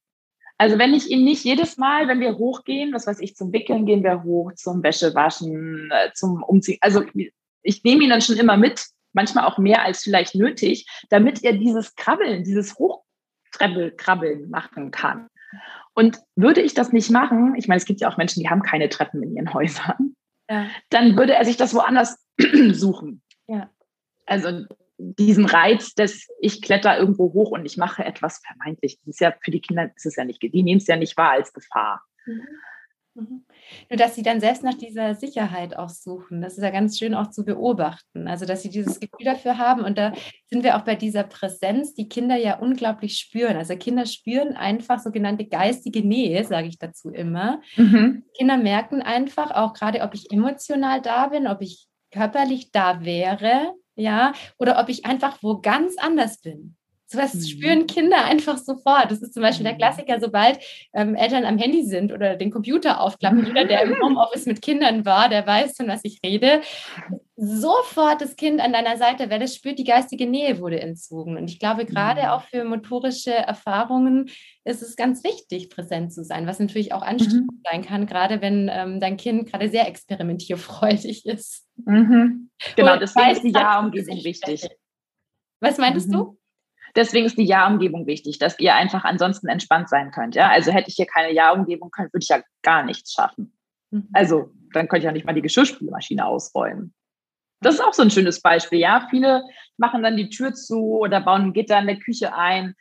[0.58, 3.86] Also wenn ich ihnen nicht jedes Mal, wenn wir hochgehen, was weiß ich, zum Wickeln
[3.86, 6.77] gehen wir hoch, zum Wäschewaschen, äh, zum Umziehen.
[6.82, 7.03] Also
[7.63, 11.53] ich nehme ihn dann schon immer mit, manchmal auch mehr als vielleicht nötig, damit er
[11.53, 13.02] dieses Krabbeln, dieses Hoch
[13.53, 15.27] Treble krabbeln machen kann.
[15.93, 18.63] Und würde ich das nicht machen, ich meine, es gibt ja auch Menschen, die haben
[18.63, 20.15] keine Treppen in ihren Häusern,
[20.49, 20.67] ja.
[20.89, 22.17] dann würde er sich das woanders
[22.71, 23.21] suchen.
[23.47, 23.69] Ja.
[24.25, 24.65] Also
[24.97, 28.97] diesen Reiz, dass ich kletter irgendwo hoch und ich mache etwas vermeintlich.
[28.99, 31.17] Das ist ja für die Kinder ist es ja nicht, die nehmen es ja nicht
[31.17, 32.03] wahr als Gefahr.
[32.25, 32.41] Mhm.
[33.15, 33.45] Mhm.
[33.89, 36.41] Nur, dass sie dann selbst nach dieser Sicherheit auch suchen.
[36.41, 38.28] Das ist ja ganz schön auch zu beobachten.
[38.28, 39.84] Also, dass sie dieses Gefühl dafür haben.
[39.84, 40.13] Und da
[40.49, 43.56] sind wir auch bei dieser Präsenz, die Kinder ja unglaublich spüren.
[43.56, 47.62] Also, Kinder spüren einfach sogenannte geistige Nähe, sage ich dazu immer.
[47.76, 48.23] Mhm.
[48.36, 53.73] Kinder merken einfach auch gerade, ob ich emotional da bin, ob ich körperlich da wäre,
[53.95, 56.78] ja, oder ob ich einfach wo ganz anders bin.
[57.13, 57.41] Sowas mhm.
[57.41, 59.12] spüren Kinder einfach sofort.
[59.12, 59.78] Das ist zum Beispiel der mhm.
[59.78, 60.58] Klassiker, sobald
[60.93, 63.45] ähm, Eltern am Handy sind oder den Computer aufklappen.
[63.45, 66.62] Jeder, der im Homeoffice mit Kindern war, der weiß, von was ich rede.
[67.36, 71.38] Sofort das Kind an deiner Seite, wer das spürt, die geistige Nähe wurde entzogen.
[71.38, 72.28] Und ich glaube, gerade mhm.
[72.30, 74.32] auch für motorische Erfahrungen
[74.63, 77.62] ist es ganz wichtig, präsent zu sein, was natürlich auch anstrengend mhm.
[77.69, 81.67] sein kann, gerade wenn ähm, dein Kind gerade sehr experimentierfreudig ist.
[81.86, 82.49] Mhm.
[82.76, 84.67] Genau, deswegen ist die Ja-Umgebung wichtig.
[85.60, 86.39] Was meintest du?
[86.95, 90.36] Deswegen ist die Ja-Umgebung wichtig, dass ihr einfach ansonsten entspannt sein könnt.
[90.36, 90.49] Ja?
[90.49, 93.53] Also hätte ich hier keine Ja-Umgebung, würde ich ja gar nichts schaffen.
[93.89, 94.10] Mhm.
[94.13, 96.93] Also dann könnte ich ja nicht mal die Geschirrspülmaschine ausräumen.
[97.62, 98.79] Das ist auch so ein schönes Beispiel.
[98.79, 99.43] Ja, viele
[99.77, 102.75] machen dann die Tür zu oder bauen ein Gitter in der Küche ein.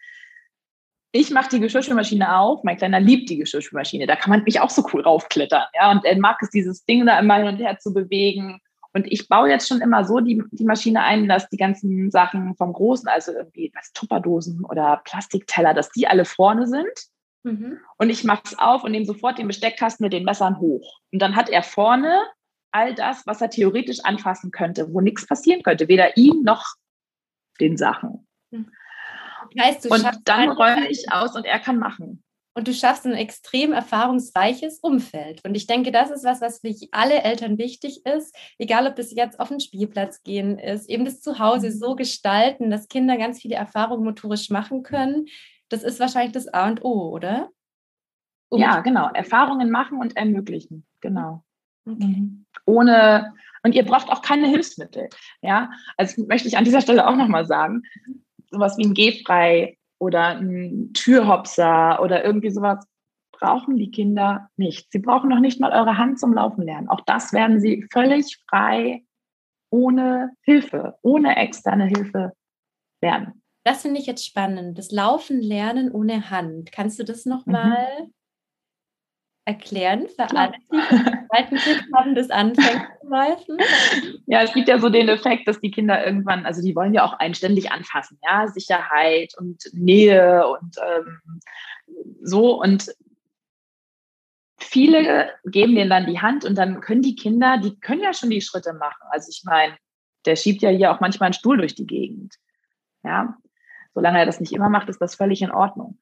[1.12, 2.64] Ich mache die Geschirrspülmaschine auf.
[2.64, 4.06] Mein Kleiner liebt die Geschirrspülmaschine.
[4.06, 5.64] Da kann man mich auch so cool raufklettern.
[5.74, 8.60] Ja, und er mag es, dieses Ding da immer hin und her zu bewegen.
[8.94, 12.54] Und ich baue jetzt schon immer so die, die Maschine ein, dass die ganzen Sachen
[12.56, 16.92] vom Großen, also irgendwie was Tupperdosen oder Plastikteller, dass die alle vorne sind.
[17.42, 17.78] Mhm.
[17.96, 21.00] Und ich mache es auf und nehme sofort den Besteckkasten mit den Messern hoch.
[21.10, 22.22] Und dann hat er vorne
[22.70, 26.74] all das, was er theoretisch anfassen könnte, wo nichts passieren könnte, weder ihm noch
[27.60, 28.26] den Sachen.
[28.50, 28.70] Mhm.
[29.58, 32.22] Heißt, und dann räume ich aus und er kann machen
[32.54, 35.42] und du schaffst ein extrem erfahrungsreiches Umfeld.
[35.44, 39.12] Und ich denke, das ist was, was für alle Eltern wichtig ist, egal ob das
[39.12, 41.72] jetzt auf den Spielplatz gehen ist, eben das Zuhause mhm.
[41.72, 45.26] so gestalten, dass Kinder ganz viele Erfahrungen motorisch machen können.
[45.68, 47.48] Das ist wahrscheinlich das A und O, oder?
[48.50, 49.08] Um ja, genau.
[49.08, 50.86] Erfahrungen machen und ermöglichen.
[51.00, 51.42] Genau.
[51.86, 52.04] Okay.
[52.04, 52.44] Mhm.
[52.66, 55.08] Ohne, und ihr braucht auch keine Hilfsmittel.
[55.40, 57.82] Ja, also möchte ich an dieser Stelle auch nochmal sagen,
[58.50, 62.84] sowas wie ein Gehfrei oder ein Türhopser oder irgendwie sowas
[63.30, 64.90] brauchen die Kinder nicht.
[64.90, 66.88] Sie brauchen noch nicht mal eure Hand zum Laufen lernen.
[66.88, 69.04] Auch das werden sie völlig frei,
[69.70, 72.32] ohne Hilfe, ohne externe Hilfe
[73.00, 73.42] lernen.
[73.64, 74.76] Das finde ich jetzt spannend.
[74.76, 76.72] Das Laufen lernen ohne Hand.
[76.72, 78.12] Kannst du das nochmal mhm
[79.44, 83.58] erklären für alle, die zweiten Kind haben, das anfängt zu läufen?
[84.26, 87.04] Ja, es gibt ja so den Effekt, dass die Kinder irgendwann, also die wollen ja
[87.04, 91.40] auch einständig anfassen, ja, Sicherheit und Nähe und ähm,
[92.22, 92.94] so und
[94.58, 98.30] viele geben denen dann die Hand und dann können die Kinder, die können ja schon
[98.30, 99.02] die Schritte machen.
[99.10, 99.76] Also ich meine,
[100.24, 102.36] der schiebt ja hier auch manchmal einen Stuhl durch die Gegend.
[103.02, 103.36] Ja,
[103.94, 105.98] solange er das nicht immer macht, ist das völlig in Ordnung.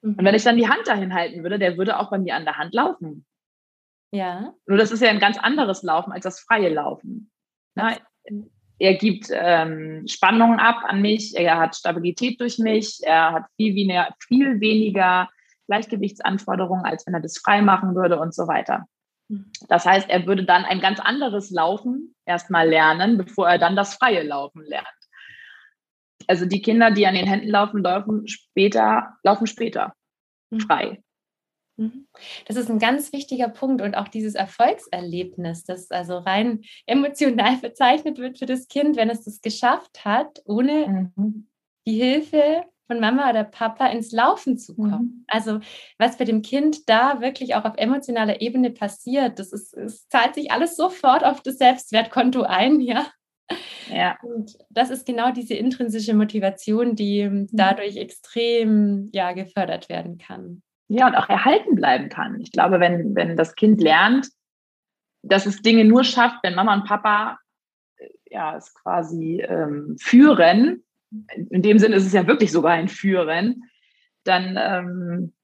[0.00, 2.44] Und wenn ich dann die Hand dahin halten würde, der würde auch bei mir an
[2.44, 3.26] der Hand laufen.
[4.10, 4.54] Ja.
[4.66, 7.30] Nur das ist ja ein ganz anderes Laufen als das freie Laufen.
[7.74, 7.96] Na,
[8.78, 13.74] er gibt ähm, Spannungen ab an mich, er hat Stabilität durch mich, er hat viel
[13.74, 15.28] weniger, viel weniger
[15.66, 18.86] Gleichgewichtsanforderungen, als wenn er das frei machen würde und so weiter.
[19.28, 19.50] Mhm.
[19.68, 23.94] Das heißt, er würde dann ein ganz anderes Laufen erstmal lernen, bevor er dann das
[23.94, 24.86] freie Laufen lernt
[26.28, 29.94] also die Kinder, die an den Händen laufen, laufen später, laufen später
[30.50, 30.60] mhm.
[30.60, 31.02] frei.
[31.78, 32.08] Mhm.
[32.46, 38.18] Das ist ein ganz wichtiger Punkt und auch dieses Erfolgserlebnis, das also rein emotional bezeichnet
[38.18, 41.48] wird für das Kind, wenn es das geschafft hat, ohne mhm.
[41.86, 44.90] die Hilfe von Mama oder Papa ins Laufen zu kommen.
[44.90, 45.24] Mhm.
[45.28, 45.60] Also
[45.98, 50.34] was bei dem Kind da wirklich auch auf emotionaler Ebene passiert, das ist, es zahlt
[50.34, 53.06] sich alles sofort auf das Selbstwertkonto ein, ja.
[53.90, 54.18] Ja.
[54.22, 57.48] Und das ist genau diese intrinsische Motivation, die mhm.
[57.52, 60.62] dadurch extrem ja, gefördert werden kann.
[60.88, 62.40] Ja, und auch erhalten bleiben kann.
[62.40, 64.28] Ich glaube, wenn, wenn das Kind lernt,
[65.22, 67.38] dass es Dinge nur schafft, wenn Mama und Papa
[67.96, 70.84] äh, ja, es quasi ähm, führen,
[71.50, 73.64] in dem Sinne ist es ja wirklich sogar ein Führen,
[74.24, 75.34] dann ähm,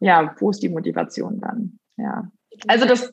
[0.00, 1.78] ja, wo ist die Motivation dann?
[1.96, 2.30] Ja.
[2.66, 3.12] Also das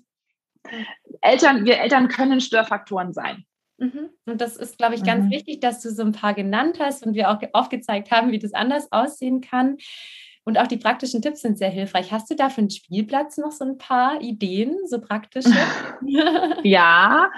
[1.22, 3.46] Eltern, wir Eltern können Störfaktoren sein.
[3.78, 4.10] Mhm.
[4.26, 5.32] Und das ist, glaube ich, ganz mhm.
[5.32, 8.54] wichtig, dass du so ein paar genannt hast und wir auch aufgezeigt haben, wie das
[8.54, 9.78] anders aussehen kann.
[10.48, 12.12] Und auch die praktischen Tipps sind sehr hilfreich.
[12.12, 15.50] Hast du da für den Spielplatz noch so ein paar Ideen, so praktische?
[16.64, 17.32] ja,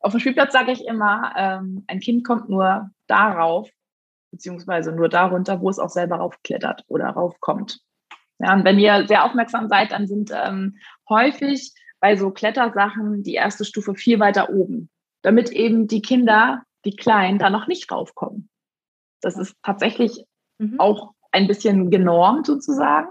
[0.00, 3.70] auf dem Spielplatz sage ich immer, ähm, ein Kind kommt nur darauf,
[4.30, 7.80] beziehungsweise nur darunter, wo es auch selber raufklettert oder raufkommt.
[8.38, 10.76] Ja, und wenn ihr sehr aufmerksam seid, dann sind ähm,
[11.08, 14.90] häufig bei so Klettersachen die erste Stufe viel weiter oben,
[15.22, 18.50] damit eben die Kinder, die Kleinen, da noch nicht raufkommen.
[19.22, 20.24] Das ist tatsächlich
[20.58, 20.78] mhm.
[20.80, 23.08] auch ein bisschen genormt sozusagen.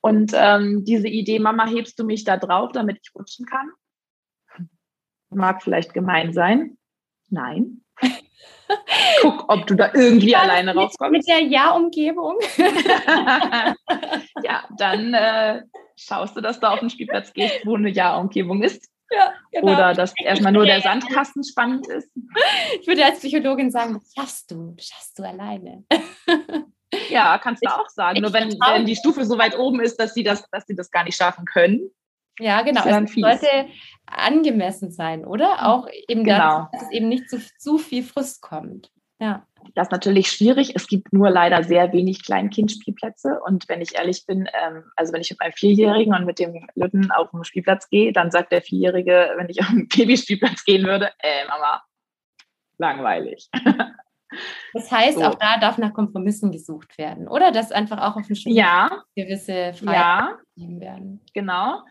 [0.00, 3.70] Und ähm, diese Idee, Mama, hebst du mich da drauf, damit ich rutschen kann?
[5.28, 6.78] Mag vielleicht gemein sein.
[7.28, 7.84] Nein.
[9.20, 11.12] Guck, ob du da irgendwie ja, alleine rauskommst.
[11.12, 12.36] Mit der Ja-Umgebung.
[14.42, 15.62] ja, dann äh,
[15.96, 18.88] schaust du, dass du auf den Spielplatz gehst, wo eine Ja-Umgebung ist.
[19.12, 19.72] Ja, genau.
[19.72, 22.10] Oder dass erstmal nur der Sandkasten spannend ist.
[22.80, 25.84] Ich würde als Psychologin sagen, das schaffst du, das schaffst du alleine.
[27.08, 28.20] Ja, kannst du auch sagen.
[28.20, 30.90] Nur wenn, wenn die Stufe so weit oben ist, dass sie das, dass sie das
[30.90, 31.90] gar nicht schaffen können.
[32.38, 32.82] Ja, genau.
[32.84, 33.68] Es sollte
[34.06, 35.66] angemessen sein, oder?
[35.66, 36.68] Auch eben, genau.
[36.70, 38.90] dass, dass es eben nicht zu, zu viel Frust kommt.
[39.20, 39.46] Ja.
[39.74, 40.74] Das ist natürlich schwierig.
[40.74, 43.38] Es gibt nur leider sehr wenig Kleinkindspielplätze.
[43.44, 46.66] Und wenn ich ehrlich bin, ähm, also wenn ich mit meinem Vierjährigen und mit dem
[46.74, 50.86] Lütten auf den Spielplatz gehe, dann sagt der Vierjährige, wenn ich auf den Babyspielplatz gehen
[50.86, 51.82] würde, äh, Mama,
[52.78, 53.50] langweilig.
[54.72, 55.24] Das heißt, so.
[55.24, 57.52] auch da darf nach Kompromissen gesucht werden, oder?
[57.52, 59.02] Dass einfach auch auf dem Spiel ja.
[59.16, 60.80] gewisse Freiheiten ja.
[60.80, 61.20] werden.
[61.34, 61.82] Genau.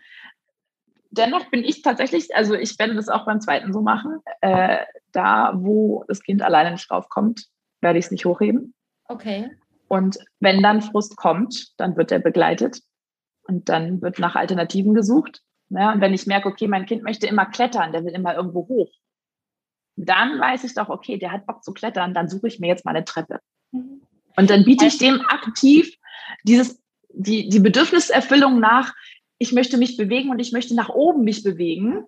[1.11, 4.19] Dennoch bin ich tatsächlich, also ich werde das auch beim zweiten so machen.
[4.41, 7.47] Äh, da, wo das Kind alleine nicht raufkommt,
[7.81, 8.73] werde ich es nicht hochheben.
[9.05, 9.49] Okay.
[9.87, 12.81] Und wenn dann Frust kommt, dann wird er begleitet
[13.43, 15.41] und dann wird nach Alternativen gesucht.
[15.69, 18.67] Ja, und wenn ich merke, okay, mein Kind möchte immer klettern, der will immer irgendwo
[18.67, 18.91] hoch,
[20.05, 22.85] dann weiß ich doch, okay, der hat Bock zu klettern, dann suche ich mir jetzt
[22.85, 23.39] mal eine Treppe.
[23.71, 24.01] Mhm.
[24.37, 25.97] Und dann biete ich dem aktiv
[26.43, 28.93] dieses, die, die Bedürfniserfüllung nach,
[29.37, 32.05] ich möchte mich bewegen und ich möchte nach oben mich bewegen,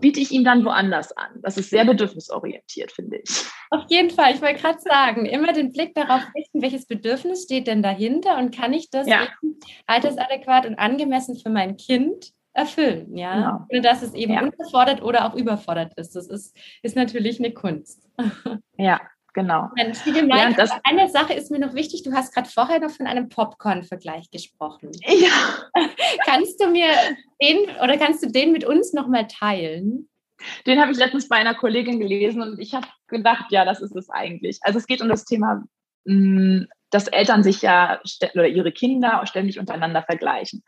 [0.00, 1.30] biete ich ihm dann woanders an.
[1.42, 3.44] Das ist sehr bedürfnisorientiert, finde ich.
[3.70, 7.66] Auf jeden Fall, ich wollte gerade sagen, immer den Blick darauf richten, welches Bedürfnis steht
[7.66, 9.28] denn dahinter und kann ich das ja.
[9.86, 13.34] altersadäquat und angemessen für mein Kind erfüllen, ja.
[13.34, 13.66] Genau.
[13.70, 14.42] Ohne dass es eben ja.
[14.42, 16.14] unterfordert oder auch überfordert ist.
[16.14, 18.08] Das ist, ist natürlich eine Kunst.
[18.78, 19.00] Ja,
[19.32, 19.68] genau.
[19.76, 22.90] Mensch, wie gemeint, ja, eine Sache ist mir noch wichtig, du hast gerade vorher noch
[22.90, 24.90] von einem Popcorn-Vergleich gesprochen.
[25.06, 25.84] Ja.
[26.24, 26.88] kannst du mir
[27.40, 30.08] den oder kannst du den mit uns nochmal teilen?
[30.66, 33.94] Den habe ich letztens bei einer Kollegin gelesen und ich habe gedacht, ja, das ist
[33.94, 34.58] es eigentlich.
[34.62, 35.62] Also es geht um das Thema
[36.04, 38.00] mm, dass Eltern sich ja
[38.34, 40.62] oder ihre Kinder ständig untereinander vergleichen.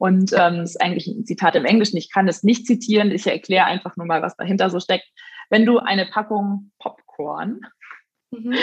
[0.00, 1.98] Und ähm, das ist eigentlich ein Zitat im Englischen.
[1.98, 3.10] Ich kann es nicht zitieren.
[3.10, 5.04] Ich erkläre einfach nur mal, was dahinter so steckt.
[5.50, 7.60] Wenn du eine Packung Popcorn,
[8.30, 8.56] mhm.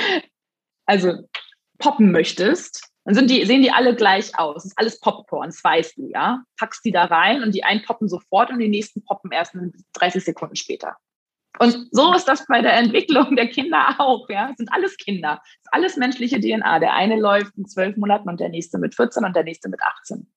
[0.88, 1.30] also
[1.78, 4.56] poppen möchtest, dann sind die, sehen die alle gleich aus.
[4.56, 6.42] Das ist alles Popcorn, das weißt du, ja.
[6.60, 9.56] Packst die da rein und die einen poppen sofort und die nächsten poppen erst
[9.94, 10.98] 30 Sekunden später.
[11.60, 14.28] Und so ist das bei der Entwicklung der Kinder auch.
[14.28, 16.80] Ja, es sind alles Kinder, es ist alles menschliche DNA.
[16.80, 19.82] Der eine läuft mit zwölf Monaten und der nächste mit 14 und der nächste mit
[19.84, 20.28] 18.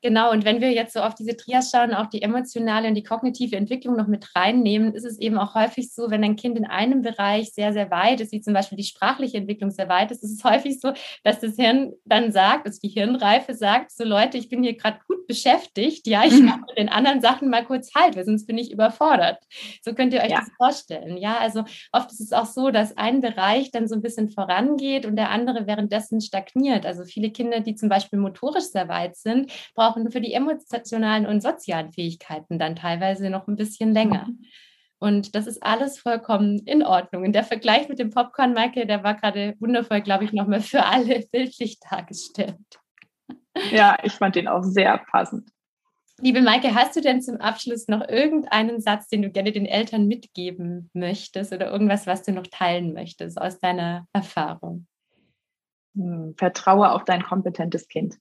[0.00, 3.02] Genau, und wenn wir jetzt so auf diese Trias schauen, auch die emotionale und die
[3.02, 6.66] kognitive Entwicklung noch mit reinnehmen, ist es eben auch häufig so, wenn ein Kind in
[6.66, 10.22] einem Bereich sehr, sehr weit ist, wie zum Beispiel die sprachliche Entwicklung sehr weit ist,
[10.22, 10.92] ist es häufig so,
[11.24, 15.00] dass das Hirn dann sagt, also die Hirnreife sagt, so Leute, ich bin hier gerade
[15.08, 16.46] gut beschäftigt, ja, ich mhm.
[16.46, 19.38] mache mit den anderen Sachen mal kurz halt, weil sonst bin ich überfordert.
[19.82, 20.40] So könnt ihr euch ja.
[20.40, 21.16] das vorstellen.
[21.18, 25.06] Ja, also oft ist es auch so, dass ein Bereich dann so ein bisschen vorangeht
[25.06, 26.86] und der andere währenddessen stagniert.
[26.86, 31.26] Also viele Kinder, die zum Beispiel motorisch sehr weit sind, brauchen brauchen für die emotionalen
[31.26, 34.26] und sozialen Fähigkeiten dann teilweise noch ein bisschen länger.
[34.26, 34.44] Mhm.
[35.00, 37.24] Und das ist alles vollkommen in Ordnung.
[37.24, 40.84] Und der Vergleich mit dem Popcorn, Michael, der war gerade wundervoll, glaube ich, nochmal für
[40.84, 42.56] alle bildlich dargestellt.
[43.70, 45.50] Ja, ich fand den auch sehr passend.
[46.20, 50.08] Liebe Maike, hast du denn zum Abschluss noch irgendeinen Satz, den du gerne den Eltern
[50.08, 54.88] mitgeben möchtest oder irgendwas, was du noch teilen möchtest aus deiner Erfahrung?
[55.94, 58.16] Hm, vertraue auf dein kompetentes Kind.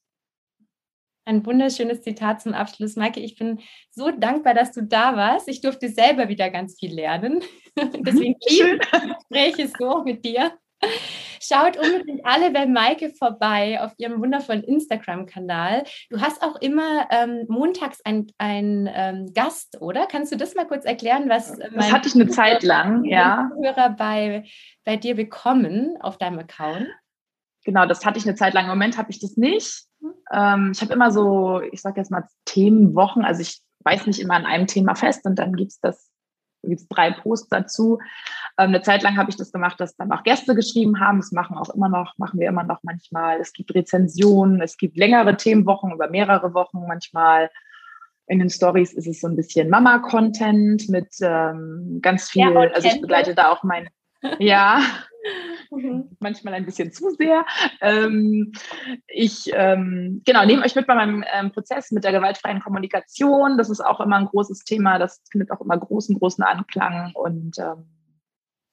[1.27, 2.95] Ein wunderschönes Zitat zum Abschluss.
[2.95, 3.59] Maike, ich bin
[3.91, 5.49] so dankbar, dass du da warst.
[5.49, 7.43] Ich durfte selber wieder ganz viel lernen.
[7.77, 10.53] Deswegen liebe Gespräche so mit dir.
[11.41, 15.83] Schaut unbedingt alle bei Maike vorbei auf ihrem wundervollen Instagram-Kanal.
[16.09, 20.07] Du hast auch immer ähm, montags einen ähm, Gast, oder?
[20.07, 23.51] Kannst du das mal kurz erklären, was äh, das hatte ich eine Zeit lang, ja.
[23.61, 24.45] Hörer bei,
[24.85, 26.87] bei dir bekommen auf deinem Account?
[27.67, 28.63] Genau, das hatte ich eine Zeit lang.
[28.63, 29.87] Im Moment habe ich das nicht.
[30.31, 33.25] Ähm, ich habe immer so, ich sage jetzt mal Themenwochen.
[33.25, 36.09] Also ich weiß nicht immer an einem Thema fest und dann gibt es das
[36.63, 37.99] gibt es drei Posts dazu.
[38.57, 41.17] Ähm, eine Zeit lang habe ich das gemacht, dass dann auch Gäste geschrieben haben.
[41.17, 43.41] Das machen auch immer noch, machen wir immer noch manchmal.
[43.41, 47.51] Es gibt Rezensionen, es gibt längere Themenwochen über mehrere Wochen manchmal.
[48.27, 52.87] In den Stories ist es so ein bisschen Mama-Content mit ähm, ganz viel, ja, also
[52.87, 53.89] ich begleite da auch mein,
[54.39, 54.81] ja,
[55.71, 56.09] mhm.
[56.19, 57.45] manchmal ein bisschen zu sehr.
[57.81, 58.51] Ähm,
[59.07, 63.57] ich ähm, genau nehme euch mit bei meinem ähm, Prozess mit der gewaltfreien Kommunikation.
[63.57, 64.99] Das ist auch immer ein großes Thema.
[64.99, 67.85] Das findet auch immer großen, großen Anklang und ähm,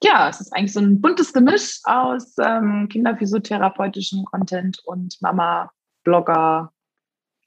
[0.02, 6.72] ja, es ist eigentlich so ein buntes Gemisch aus ähm, kinderphysiotherapeutischem Content und Mama-Blogger.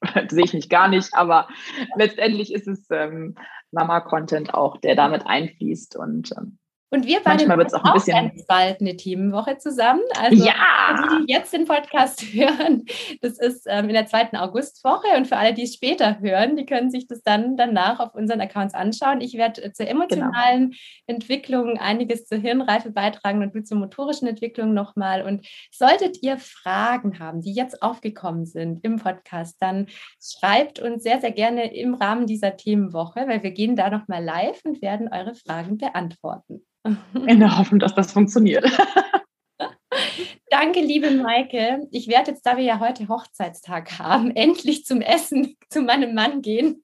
[0.30, 1.48] sehe ich nicht gar nicht, aber
[1.96, 3.36] letztendlich ist es ähm,
[3.72, 6.60] Mama-Content auch, der damit einfließt und ähm,
[6.90, 10.02] und wir beide Manchmal wird es auch ein bisschen ganz bald eine Themenwoche zusammen.
[10.18, 10.54] Also ja.
[10.94, 12.86] die, die jetzt den Podcast hören,
[13.22, 15.08] das ist ähm, in der zweiten Augustwoche.
[15.18, 18.40] Und für alle, die es später hören, die können sich das dann danach auf unseren
[18.40, 19.20] Accounts anschauen.
[19.20, 20.78] Ich werde äh, zur emotionalen genau.
[21.08, 25.24] Entwicklung einiges zur Hirnreife beitragen und du zur motorischen Entwicklung nochmal.
[25.24, 29.88] Und solltet ihr Fragen haben, die jetzt aufgekommen sind im Podcast, dann
[30.22, 34.62] schreibt uns sehr, sehr gerne im Rahmen dieser Themenwoche, weil wir gehen da nochmal live
[34.64, 36.64] und werden eure Fragen beantworten.
[37.28, 38.66] In der Hoffnung, dass das funktioniert.
[40.50, 41.88] Danke, liebe Maike.
[41.92, 46.42] Ich werde jetzt, da wir ja heute Hochzeitstag haben, endlich zum Essen zu meinem Mann
[46.42, 46.84] gehen.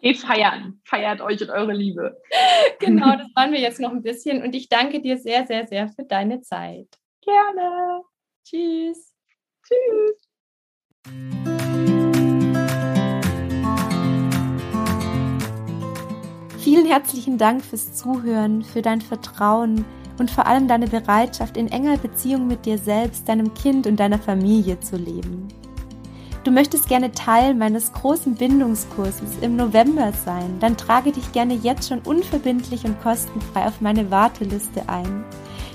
[0.00, 0.80] Geht feiern.
[0.84, 2.16] Feiert euch und eure Liebe.
[2.78, 4.42] Genau, das waren wir jetzt noch ein bisschen.
[4.42, 6.88] Und ich danke dir sehr, sehr, sehr für deine Zeit.
[7.22, 8.02] Gerne.
[8.44, 9.12] Tschüss.
[9.66, 9.97] Tschüss.
[16.88, 19.84] Herzlichen Dank fürs Zuhören, für dein Vertrauen
[20.18, 24.18] und vor allem deine Bereitschaft, in enger Beziehung mit dir selbst, deinem Kind und deiner
[24.18, 25.48] Familie zu leben.
[26.44, 31.88] Du möchtest gerne Teil meines großen Bindungskurses im November sein, dann trage dich gerne jetzt
[31.88, 35.24] schon unverbindlich und kostenfrei auf meine Warteliste ein.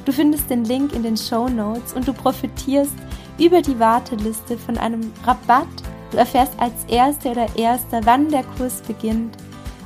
[0.05, 2.95] Du findest den Link in den Show Notes und du profitierst
[3.37, 5.67] über die Warteliste von einem Rabatt.
[6.11, 9.37] Du erfährst als Erste oder Erster, wann der Kurs beginnt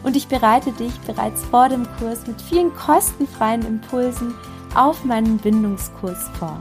[0.04, 4.34] und ich bereite dich bereits vor dem Kurs mit vielen kostenfreien Impulsen
[4.76, 6.60] auf meinen Bindungskurs vor.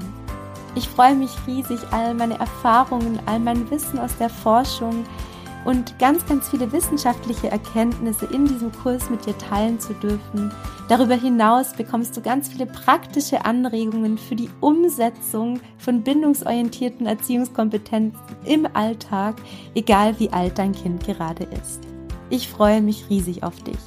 [0.75, 5.05] Ich freue mich riesig, all meine Erfahrungen, all mein Wissen aus der Forschung
[5.65, 10.53] und ganz, ganz viele wissenschaftliche Erkenntnisse in diesem Kurs mit dir teilen zu dürfen.
[10.89, 18.69] Darüber hinaus bekommst du ganz viele praktische Anregungen für die Umsetzung von bindungsorientierten Erziehungskompetenzen im
[18.75, 19.37] Alltag,
[19.75, 21.96] egal wie alt dein Kind gerade ist.
[22.29, 23.79] Ich freue mich riesig auf dich.